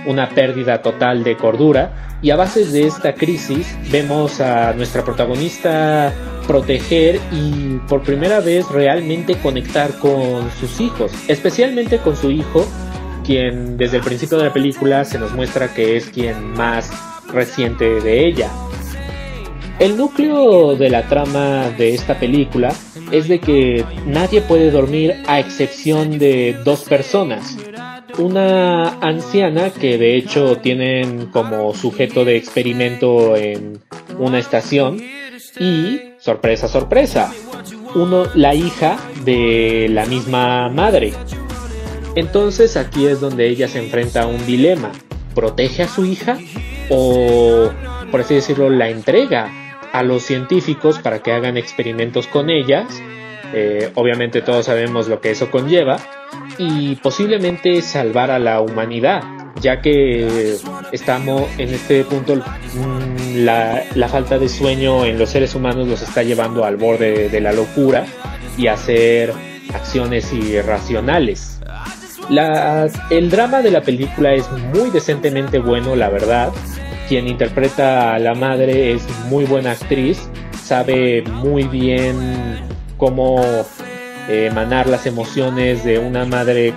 una 0.06 0.28
pérdida 0.28 0.82
total 0.82 1.24
de 1.24 1.36
cordura. 1.36 2.18
Y 2.22 2.30
a 2.30 2.36
base 2.36 2.64
de 2.66 2.86
esta 2.86 3.14
crisis 3.14 3.76
vemos 3.90 4.40
a 4.40 4.72
nuestra 4.74 5.02
protagonista 5.04 6.12
proteger 6.46 7.20
y 7.32 7.78
por 7.88 8.02
primera 8.02 8.40
vez 8.40 8.68
realmente 8.68 9.36
conectar 9.36 9.98
con 9.98 10.50
sus 10.60 10.80
hijos, 10.80 11.12
especialmente 11.28 11.98
con 11.98 12.16
su 12.16 12.30
hijo 12.30 12.66
quien 13.24 13.76
desde 13.76 13.98
el 13.98 14.02
principio 14.02 14.38
de 14.38 14.44
la 14.44 14.52
película 14.52 15.04
se 15.04 15.18
nos 15.18 15.32
muestra 15.32 15.72
que 15.72 15.96
es 15.96 16.06
quien 16.10 16.52
más 16.52 16.90
reciente 17.32 18.00
de 18.00 18.26
ella. 18.26 18.50
El 19.78 19.96
núcleo 19.96 20.76
de 20.76 20.90
la 20.90 21.08
trama 21.08 21.70
de 21.76 21.94
esta 21.94 22.18
película 22.18 22.72
es 23.12 23.28
de 23.28 23.38
que 23.38 23.84
nadie 24.06 24.40
puede 24.40 24.70
dormir 24.70 25.14
a 25.26 25.38
excepción 25.38 26.18
de 26.18 26.56
dos 26.64 26.82
personas. 26.84 27.56
Una 28.18 28.98
anciana 29.00 29.70
que 29.70 29.98
de 29.98 30.16
hecho 30.16 30.56
tienen 30.56 31.26
como 31.26 31.72
sujeto 31.74 32.24
de 32.24 32.36
experimento 32.36 33.36
en 33.36 33.78
una 34.18 34.38
estación 34.38 35.00
y, 35.60 36.00
sorpresa, 36.18 36.66
sorpresa, 36.66 37.32
uno, 37.94 38.24
la 38.34 38.54
hija 38.54 38.98
de 39.24 39.88
la 39.90 40.06
misma 40.06 40.68
madre, 40.70 41.12
entonces 42.14 42.76
aquí 42.76 43.06
es 43.06 43.20
donde 43.20 43.48
ella 43.48 43.68
se 43.68 43.78
enfrenta 43.78 44.22
a 44.22 44.26
un 44.26 44.44
dilema. 44.46 44.92
¿Protege 45.34 45.82
a 45.82 45.88
su 45.88 46.04
hija 46.04 46.38
o, 46.90 47.70
por 48.10 48.20
así 48.20 48.34
decirlo, 48.34 48.68
la 48.68 48.90
entrega 48.90 49.61
a 49.92 50.02
los 50.02 50.22
científicos 50.22 50.98
para 50.98 51.22
que 51.22 51.32
hagan 51.32 51.56
experimentos 51.56 52.26
con 52.26 52.50
ellas? 52.50 52.86
Eh, 53.54 53.90
obviamente 53.94 54.40
todos 54.40 54.66
sabemos 54.66 55.08
lo 55.08 55.20
que 55.20 55.30
eso 55.30 55.50
conlleva. 55.50 55.98
Y 56.58 56.96
posiblemente 56.96 57.82
salvar 57.82 58.30
a 58.30 58.38
la 58.38 58.60
humanidad, 58.60 59.22
ya 59.60 59.80
que 59.80 60.56
estamos 60.92 61.42
en 61.58 61.74
este 61.74 62.04
punto, 62.04 62.36
mm, 62.36 63.44
la, 63.44 64.08
falta 64.08 64.38
de 64.38 64.48
sueño 64.48 65.04
en 65.04 65.18
los 65.18 65.30
seres 65.30 65.54
humanos 65.54 65.88
los 65.88 66.02
está 66.02 66.22
llevando 66.22 66.64
al 66.64 66.76
borde 66.76 67.28
de 67.28 67.40
la 67.40 67.52
locura 67.52 68.06
y 68.56 68.66
hacer 68.66 69.32
acciones 69.74 70.32
irracionales 70.32 71.52
el 73.10 73.30
drama 73.30 73.62
de 73.62 73.70
la 73.70 73.82
película 73.82 74.32
es 74.32 74.50
muy 74.50 74.90
decentemente 74.90 75.58
bueno, 75.58 75.96
la 75.96 76.08
verdad. 76.08 76.52
Quien 77.12 77.28
interpreta 77.28 78.14
a 78.14 78.18
la 78.18 78.34
madre 78.34 78.94
es 78.94 79.06
muy 79.28 79.44
buena 79.44 79.72
actriz, 79.72 80.30
sabe 80.64 81.20
muy 81.20 81.64
bien 81.64 82.16
cómo 82.96 83.38
eh, 84.30 84.46
emanar 84.50 84.86
las 84.86 85.04
emociones 85.04 85.84
de 85.84 85.98
una 85.98 86.24
madre 86.24 86.72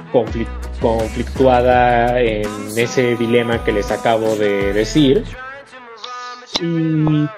conflictuada 0.82 2.20
en 2.20 2.50
ese 2.76 3.16
dilema 3.16 3.64
que 3.64 3.72
les 3.72 3.90
acabo 3.92 4.36
de 4.36 4.74
decir. 4.74 5.24
Y 6.62 7.30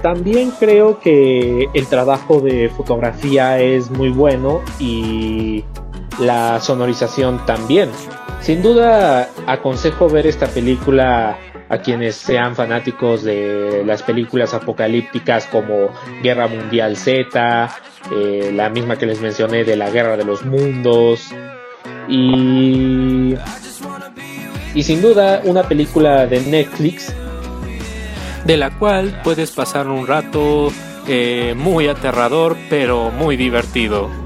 también 0.00 0.52
creo 0.52 1.00
que 1.00 1.66
el 1.74 1.86
trabajo 1.88 2.40
de 2.40 2.68
fotografía 2.68 3.58
es 3.58 3.90
muy 3.90 4.10
bueno 4.10 4.60
y 4.78 5.64
la 6.20 6.60
sonorización 6.60 7.44
también. 7.44 7.90
Sin 8.40 8.62
duda 8.62 9.30
aconsejo 9.48 10.08
ver 10.08 10.28
esta 10.28 10.46
película 10.46 11.36
a 11.68 11.78
quienes 11.78 12.16
sean 12.16 12.54
fanáticos 12.54 13.22
de 13.22 13.82
las 13.84 14.02
películas 14.02 14.54
apocalípticas 14.54 15.46
como 15.46 15.90
Guerra 16.22 16.46
Mundial 16.46 16.96
Z, 16.96 17.70
eh, 18.12 18.50
la 18.54 18.68
misma 18.68 18.96
que 18.96 19.06
les 19.06 19.20
mencioné 19.20 19.64
de 19.64 19.76
la 19.76 19.90
Guerra 19.90 20.16
de 20.16 20.24
los 20.24 20.44
Mundos 20.44 21.28
y, 22.08 23.34
y 24.74 24.82
sin 24.82 25.02
duda 25.02 25.40
una 25.44 25.64
película 25.64 26.26
de 26.26 26.40
Netflix 26.40 27.14
de 28.44 28.56
la 28.56 28.78
cual 28.78 29.20
puedes 29.24 29.50
pasar 29.50 29.88
un 29.88 30.06
rato 30.06 30.68
eh, 31.08 31.54
muy 31.56 31.88
aterrador 31.88 32.56
pero 32.70 33.10
muy 33.10 33.36
divertido. 33.36 34.25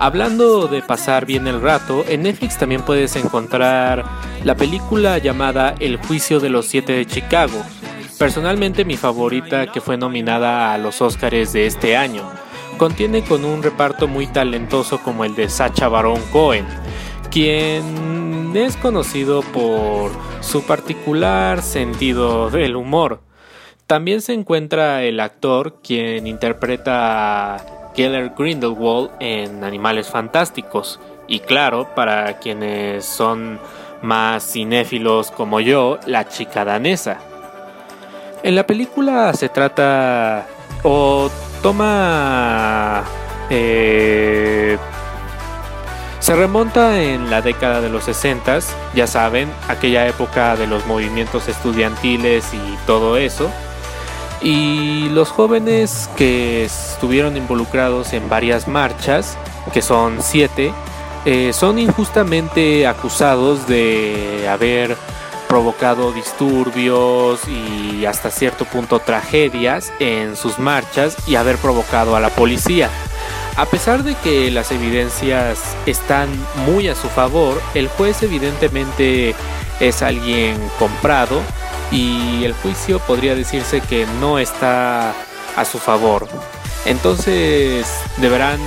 Hablando 0.00 0.68
de 0.68 0.80
pasar 0.80 1.26
bien 1.26 1.48
el 1.48 1.60
rato, 1.60 2.04
en 2.08 2.22
Netflix 2.22 2.56
también 2.56 2.82
puedes 2.82 3.16
encontrar 3.16 4.04
la 4.44 4.54
película 4.54 5.18
llamada 5.18 5.74
El 5.80 5.96
juicio 5.96 6.38
de 6.38 6.50
los 6.50 6.66
siete 6.66 6.92
de 6.92 7.04
Chicago. 7.04 7.60
Personalmente 8.16 8.84
mi 8.84 8.96
favorita 8.96 9.72
que 9.72 9.80
fue 9.80 9.96
nominada 9.96 10.72
a 10.72 10.78
los 10.78 11.02
Oscars 11.02 11.52
de 11.52 11.66
este 11.66 11.96
año. 11.96 12.22
Contiene 12.76 13.24
con 13.24 13.44
un 13.44 13.60
reparto 13.60 14.06
muy 14.06 14.28
talentoso 14.28 15.00
como 15.00 15.24
el 15.24 15.34
de 15.34 15.48
Sacha 15.48 15.88
Baron 15.88 16.22
Cohen, 16.30 16.64
quien 17.32 18.52
es 18.54 18.76
conocido 18.76 19.42
por 19.42 20.12
su 20.42 20.62
particular 20.62 21.60
sentido 21.60 22.50
del 22.50 22.76
humor. 22.76 23.20
También 23.88 24.20
se 24.20 24.32
encuentra 24.32 25.02
el 25.02 25.18
actor 25.18 25.80
quien 25.82 26.28
interpreta 26.28 27.77
Keller 27.94 28.32
Grindelwald 28.36 29.10
en 29.20 29.64
Animales 29.64 30.08
Fantásticos. 30.08 31.00
Y 31.26 31.40
claro, 31.40 31.88
para 31.94 32.38
quienes 32.38 33.04
son 33.04 33.58
más 34.02 34.42
cinéfilos 34.52 35.30
como 35.30 35.60
yo, 35.60 35.98
la 36.06 36.28
chica 36.28 36.64
danesa. 36.64 37.18
En 38.42 38.54
la 38.54 38.66
película 38.66 39.32
se 39.34 39.48
trata 39.48 40.46
o 40.82 41.30
toma... 41.62 43.04
Eh, 43.50 44.78
se 46.20 46.34
remonta 46.34 47.00
en 47.00 47.30
la 47.30 47.40
década 47.40 47.80
de 47.80 47.88
los 47.88 48.04
60, 48.04 48.58
ya 48.94 49.06
saben, 49.06 49.50
aquella 49.68 50.06
época 50.06 50.56
de 50.56 50.66
los 50.66 50.84
movimientos 50.86 51.48
estudiantiles 51.48 52.52
y 52.52 52.86
todo 52.86 53.16
eso. 53.16 53.50
Y 54.40 55.08
los 55.10 55.30
jóvenes 55.30 56.08
que 56.16 56.64
estuvieron 56.64 57.36
involucrados 57.36 58.12
en 58.12 58.28
varias 58.28 58.68
marchas, 58.68 59.36
que 59.72 59.82
son 59.82 60.18
siete, 60.22 60.72
eh, 61.24 61.52
son 61.52 61.78
injustamente 61.78 62.86
acusados 62.86 63.66
de 63.66 64.46
haber 64.48 64.96
provocado 65.48 66.12
disturbios 66.12 67.40
y 67.48 68.04
hasta 68.04 68.30
cierto 68.30 68.64
punto 68.66 69.00
tragedias 69.00 69.92
en 69.98 70.36
sus 70.36 70.58
marchas 70.58 71.16
y 71.26 71.34
haber 71.36 71.56
provocado 71.56 72.14
a 72.14 72.20
la 72.20 72.28
policía. 72.30 72.90
A 73.56 73.66
pesar 73.66 74.04
de 74.04 74.14
que 74.14 74.50
las 74.52 74.70
evidencias 74.70 75.76
están 75.86 76.28
muy 76.64 76.88
a 76.88 76.94
su 76.94 77.08
favor, 77.08 77.60
el 77.74 77.88
juez 77.88 78.22
evidentemente 78.22 79.34
es 79.80 80.02
alguien 80.02 80.56
comprado 80.78 81.40
y 81.90 82.44
el 82.44 82.52
juicio 82.54 82.98
podría 83.00 83.34
decirse 83.34 83.80
que 83.80 84.06
no 84.20 84.38
está 84.38 85.14
a 85.56 85.64
su 85.64 85.78
favor. 85.78 86.28
Entonces 86.84 87.86
deberán 88.18 88.60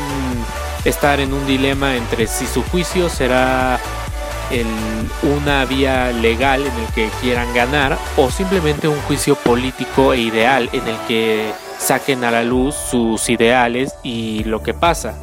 estar 0.86 1.20
en 1.20 1.34
un 1.34 1.46
dilema 1.46 1.96
entre 1.96 2.28
si 2.28 2.46
su 2.46 2.64
juicio 2.64 3.10
será 3.10 3.80
una 5.24 5.64
vía 5.66 6.12
legal 6.12 6.62
en 6.62 6.74
el 6.84 6.88
que 6.94 7.10
quieran 7.22 7.54
ganar 7.54 7.98
o 8.18 8.30
simplemente 8.30 8.88
un 8.88 9.00
juicio 9.04 9.36
político 9.36 10.14
e 10.14 10.20
ideal 10.20 10.70
en 10.74 10.88
el 10.88 10.98
que 11.08 11.52
saquen 11.78 12.24
a 12.24 12.32
la 12.32 12.44
luz 12.44 12.76
sus 12.76 13.30
ideales 13.30 13.96
y 14.04 14.44
lo 14.44 14.62
que 14.62 14.74
pasa. 14.74 15.16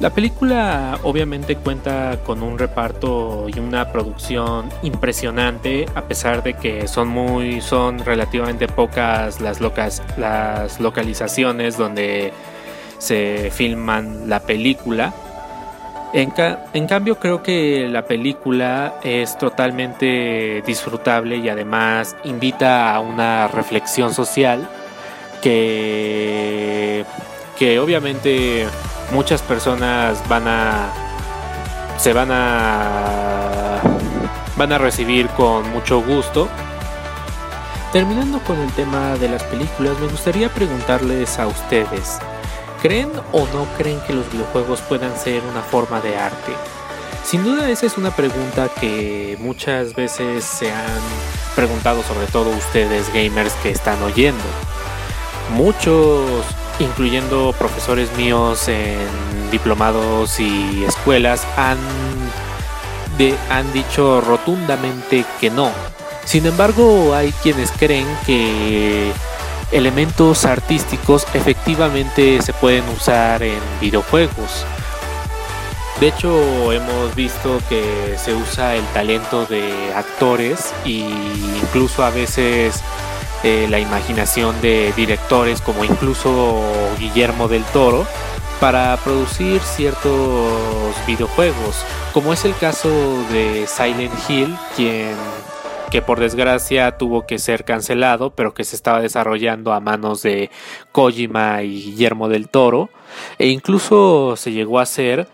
La 0.00 0.08
película 0.08 0.98
obviamente 1.02 1.56
cuenta 1.56 2.20
con 2.24 2.42
un 2.42 2.58
reparto 2.58 3.46
y 3.54 3.58
una 3.58 3.92
producción 3.92 4.70
impresionante, 4.82 5.84
a 5.94 6.04
pesar 6.04 6.42
de 6.42 6.54
que 6.54 6.88
son 6.88 7.08
muy, 7.08 7.60
son 7.60 7.98
relativamente 7.98 8.66
pocas 8.66 9.42
las, 9.42 9.60
locas, 9.60 10.02
las 10.16 10.80
localizaciones 10.80 11.76
donde 11.76 12.32
se 12.96 13.50
filman 13.52 14.26
la 14.30 14.40
película. 14.40 15.12
En, 16.14 16.32
en, 16.72 16.86
cambio 16.86 17.18
creo 17.18 17.42
que 17.42 17.86
la 17.86 18.06
película 18.06 18.94
es 19.04 19.36
totalmente 19.36 20.62
disfrutable 20.66 21.36
y 21.36 21.50
además 21.50 22.16
invita 22.24 22.94
a 22.94 23.00
una 23.00 23.48
reflexión 23.48 24.14
social 24.14 24.66
que, 25.42 27.04
que 27.58 27.78
obviamente 27.78 28.66
muchas 29.12 29.42
personas 29.42 30.22
van 30.28 30.46
a 30.46 30.90
se 31.98 32.12
van 32.12 32.30
a 32.32 33.80
van 34.56 34.72
a 34.72 34.78
recibir 34.78 35.28
con 35.30 35.70
mucho 35.70 36.02
gusto. 36.02 36.48
Terminando 37.92 38.38
con 38.40 38.58
el 38.60 38.70
tema 38.72 39.16
de 39.16 39.28
las 39.28 39.42
películas, 39.44 39.98
me 39.98 40.06
gustaría 40.06 40.48
preguntarles 40.48 41.38
a 41.38 41.48
ustedes, 41.48 42.18
¿creen 42.80 43.10
o 43.32 43.40
no 43.46 43.66
creen 43.76 44.00
que 44.06 44.12
los 44.12 44.30
videojuegos 44.30 44.80
puedan 44.82 45.16
ser 45.16 45.42
una 45.50 45.62
forma 45.62 46.00
de 46.00 46.16
arte? 46.16 46.52
Sin 47.24 47.44
duda 47.44 47.68
esa 47.68 47.86
es 47.86 47.98
una 47.98 48.10
pregunta 48.10 48.68
que 48.80 49.36
muchas 49.40 49.94
veces 49.94 50.44
se 50.44 50.70
han 50.70 51.00
preguntado 51.54 52.02
sobre 52.02 52.26
todo 52.26 52.50
ustedes 52.50 53.12
gamers 53.12 53.52
que 53.62 53.70
están 53.70 54.00
oyendo. 54.02 54.44
Muchos, 55.54 56.44
incluyendo 56.80 57.54
profesores 57.58 58.10
míos 58.16 58.68
en 58.68 58.98
diplomados 59.50 60.40
y 60.40 60.84
escuelas, 60.84 61.46
han, 61.56 61.78
han 63.50 63.72
dicho 63.72 64.20
rotundamente 64.20 65.24
que 65.40 65.50
no. 65.50 65.70
Sin 66.24 66.46
embargo, 66.46 67.14
hay 67.14 67.32
quienes 67.42 67.70
creen 67.72 68.06
que 68.26 69.12
elementos 69.72 70.44
artísticos 70.44 71.26
efectivamente 71.34 72.42
se 72.42 72.52
pueden 72.52 72.88
usar 72.88 73.42
en 73.42 73.58
videojuegos. 73.80 74.64
De 76.00 76.08
hecho, 76.08 76.72
hemos 76.72 77.14
visto 77.14 77.60
que 77.68 78.16
se 78.16 78.34
usa 78.34 78.74
el 78.74 78.84
talento 78.86 79.44
de 79.44 79.92
actores 79.94 80.72
e 80.86 81.04
incluso 81.62 82.02
a 82.02 82.10
veces 82.10 82.82
eh, 83.42 83.66
la 83.68 83.78
imaginación 83.78 84.60
de 84.60 84.92
directores 84.96 85.60
como 85.60 85.84
incluso 85.84 86.62
Guillermo 86.98 87.48
del 87.48 87.64
Toro 87.64 88.06
para 88.60 88.96
producir 88.98 89.60
ciertos 89.60 90.94
videojuegos, 91.06 91.84
como 92.12 92.32
es 92.32 92.44
el 92.44 92.54
caso 92.56 92.90
de 93.32 93.66
Silent 93.66 94.12
Hill, 94.28 94.54
quien 94.76 95.14
que 95.90 96.02
por 96.02 96.20
desgracia 96.20 96.96
tuvo 96.96 97.26
que 97.26 97.38
ser 97.38 97.64
cancelado, 97.64 98.30
pero 98.30 98.54
que 98.54 98.64
se 98.64 98.76
estaba 98.76 99.00
desarrollando 99.00 99.72
a 99.72 99.80
manos 99.80 100.22
de 100.22 100.50
Kojima 100.92 101.62
y 101.62 101.82
Guillermo 101.82 102.28
del 102.28 102.48
Toro, 102.48 102.90
e 103.38 103.48
incluso 103.48 104.36
se 104.36 104.52
llegó 104.52 104.78
a 104.78 104.82
hacer 104.82 105.26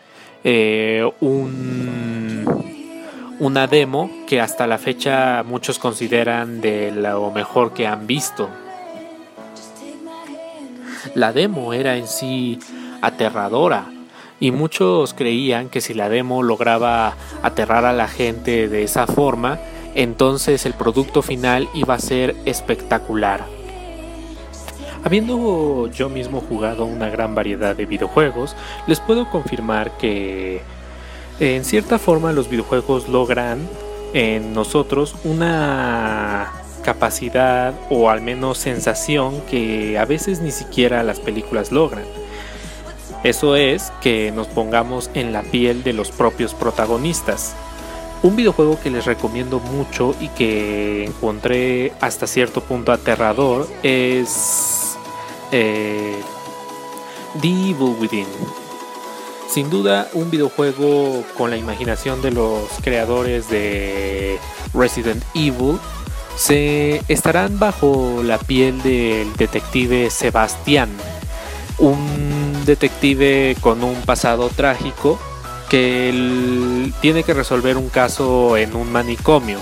eh, 0.44 1.08
un 1.20 2.15
una 3.38 3.66
demo 3.66 4.10
que 4.26 4.40
hasta 4.40 4.66
la 4.66 4.78
fecha 4.78 5.42
muchos 5.42 5.78
consideran 5.78 6.60
de 6.60 6.90
lo 6.92 7.30
mejor 7.30 7.72
que 7.74 7.86
han 7.86 8.06
visto. 8.06 8.48
La 11.14 11.32
demo 11.32 11.72
era 11.72 11.96
en 11.96 12.06
sí 12.06 12.58
aterradora 13.02 13.86
y 14.40 14.50
muchos 14.50 15.14
creían 15.14 15.68
que 15.68 15.80
si 15.80 15.94
la 15.94 16.08
demo 16.08 16.42
lograba 16.42 17.14
aterrar 17.42 17.84
a 17.84 17.92
la 17.92 18.08
gente 18.08 18.68
de 18.68 18.82
esa 18.82 19.06
forma, 19.06 19.58
entonces 19.94 20.66
el 20.66 20.74
producto 20.74 21.22
final 21.22 21.68
iba 21.74 21.94
a 21.94 21.98
ser 21.98 22.36
espectacular. 22.44 23.44
Habiendo 25.04 25.88
yo 25.88 26.08
mismo 26.08 26.40
jugado 26.40 26.84
una 26.84 27.08
gran 27.08 27.34
variedad 27.34 27.76
de 27.76 27.86
videojuegos, 27.86 28.56
les 28.86 28.98
puedo 28.98 29.30
confirmar 29.30 29.96
que 29.98 30.62
en 31.40 31.64
cierta 31.64 31.98
forma 31.98 32.32
los 32.32 32.48
videojuegos 32.48 33.08
logran 33.08 33.68
en 34.14 34.54
nosotros 34.54 35.14
una 35.24 36.52
capacidad 36.82 37.74
o 37.90 38.08
al 38.08 38.22
menos 38.22 38.58
sensación 38.58 39.40
que 39.50 39.98
a 39.98 40.04
veces 40.04 40.40
ni 40.40 40.50
siquiera 40.50 41.02
las 41.02 41.20
películas 41.20 41.72
logran. 41.72 42.04
Eso 43.24 43.56
es 43.56 43.92
que 44.00 44.30
nos 44.30 44.46
pongamos 44.46 45.10
en 45.14 45.32
la 45.32 45.42
piel 45.42 45.82
de 45.82 45.92
los 45.92 46.10
propios 46.12 46.54
protagonistas. 46.54 47.56
Un 48.22 48.36
videojuego 48.36 48.78
que 48.80 48.90
les 48.90 49.04
recomiendo 49.04 49.58
mucho 49.58 50.14
y 50.20 50.28
que 50.28 51.04
encontré 51.04 51.92
hasta 52.00 52.26
cierto 52.26 52.60
punto 52.62 52.92
aterrador 52.92 53.68
es 53.82 54.96
eh, 55.52 56.20
The 57.40 57.48
Evil 57.48 57.96
Within 58.00 58.26
sin 59.48 59.70
duda, 59.70 60.08
un 60.12 60.30
videojuego 60.30 61.24
con 61.36 61.50
la 61.50 61.56
imaginación 61.56 62.22
de 62.22 62.30
los 62.30 62.68
creadores 62.82 63.48
de 63.48 64.38
Resident 64.74 65.22
Evil 65.34 65.78
se 66.36 67.02
estarán 67.08 67.58
bajo 67.58 68.22
la 68.22 68.38
piel 68.38 68.82
del 68.82 69.32
detective 69.36 70.10
Sebastián, 70.10 70.90
un 71.78 72.64
detective 72.66 73.56
con 73.60 73.82
un 73.82 74.02
pasado 74.02 74.50
trágico 74.50 75.18
que 75.70 76.92
tiene 77.00 77.22
que 77.22 77.34
resolver 77.34 77.76
un 77.76 77.88
caso 77.88 78.56
en 78.56 78.76
un 78.76 78.92
manicomio. 78.92 79.58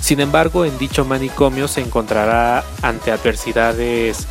Sin 0.00 0.20
embargo, 0.20 0.64
en 0.64 0.78
dicho 0.78 1.04
manicomio 1.04 1.68
se 1.68 1.80
encontrará 1.80 2.64
ante 2.82 3.10
adversidades 3.10 4.26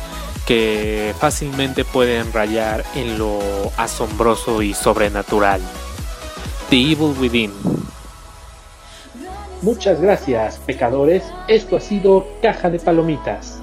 que 0.50 1.14
fácilmente 1.16 1.84
pueden 1.84 2.32
rayar 2.32 2.82
en 2.96 3.20
lo 3.20 3.38
asombroso 3.76 4.62
y 4.62 4.74
sobrenatural. 4.74 5.60
The 6.70 6.76
Evil 6.76 7.14
Within. 7.20 7.52
Muchas 9.62 10.00
gracias, 10.00 10.58
pecadores. 10.66 11.22
Esto 11.46 11.76
ha 11.76 11.80
sido 11.80 12.26
Caja 12.42 12.68
de 12.68 12.80
Palomitas. 12.80 13.59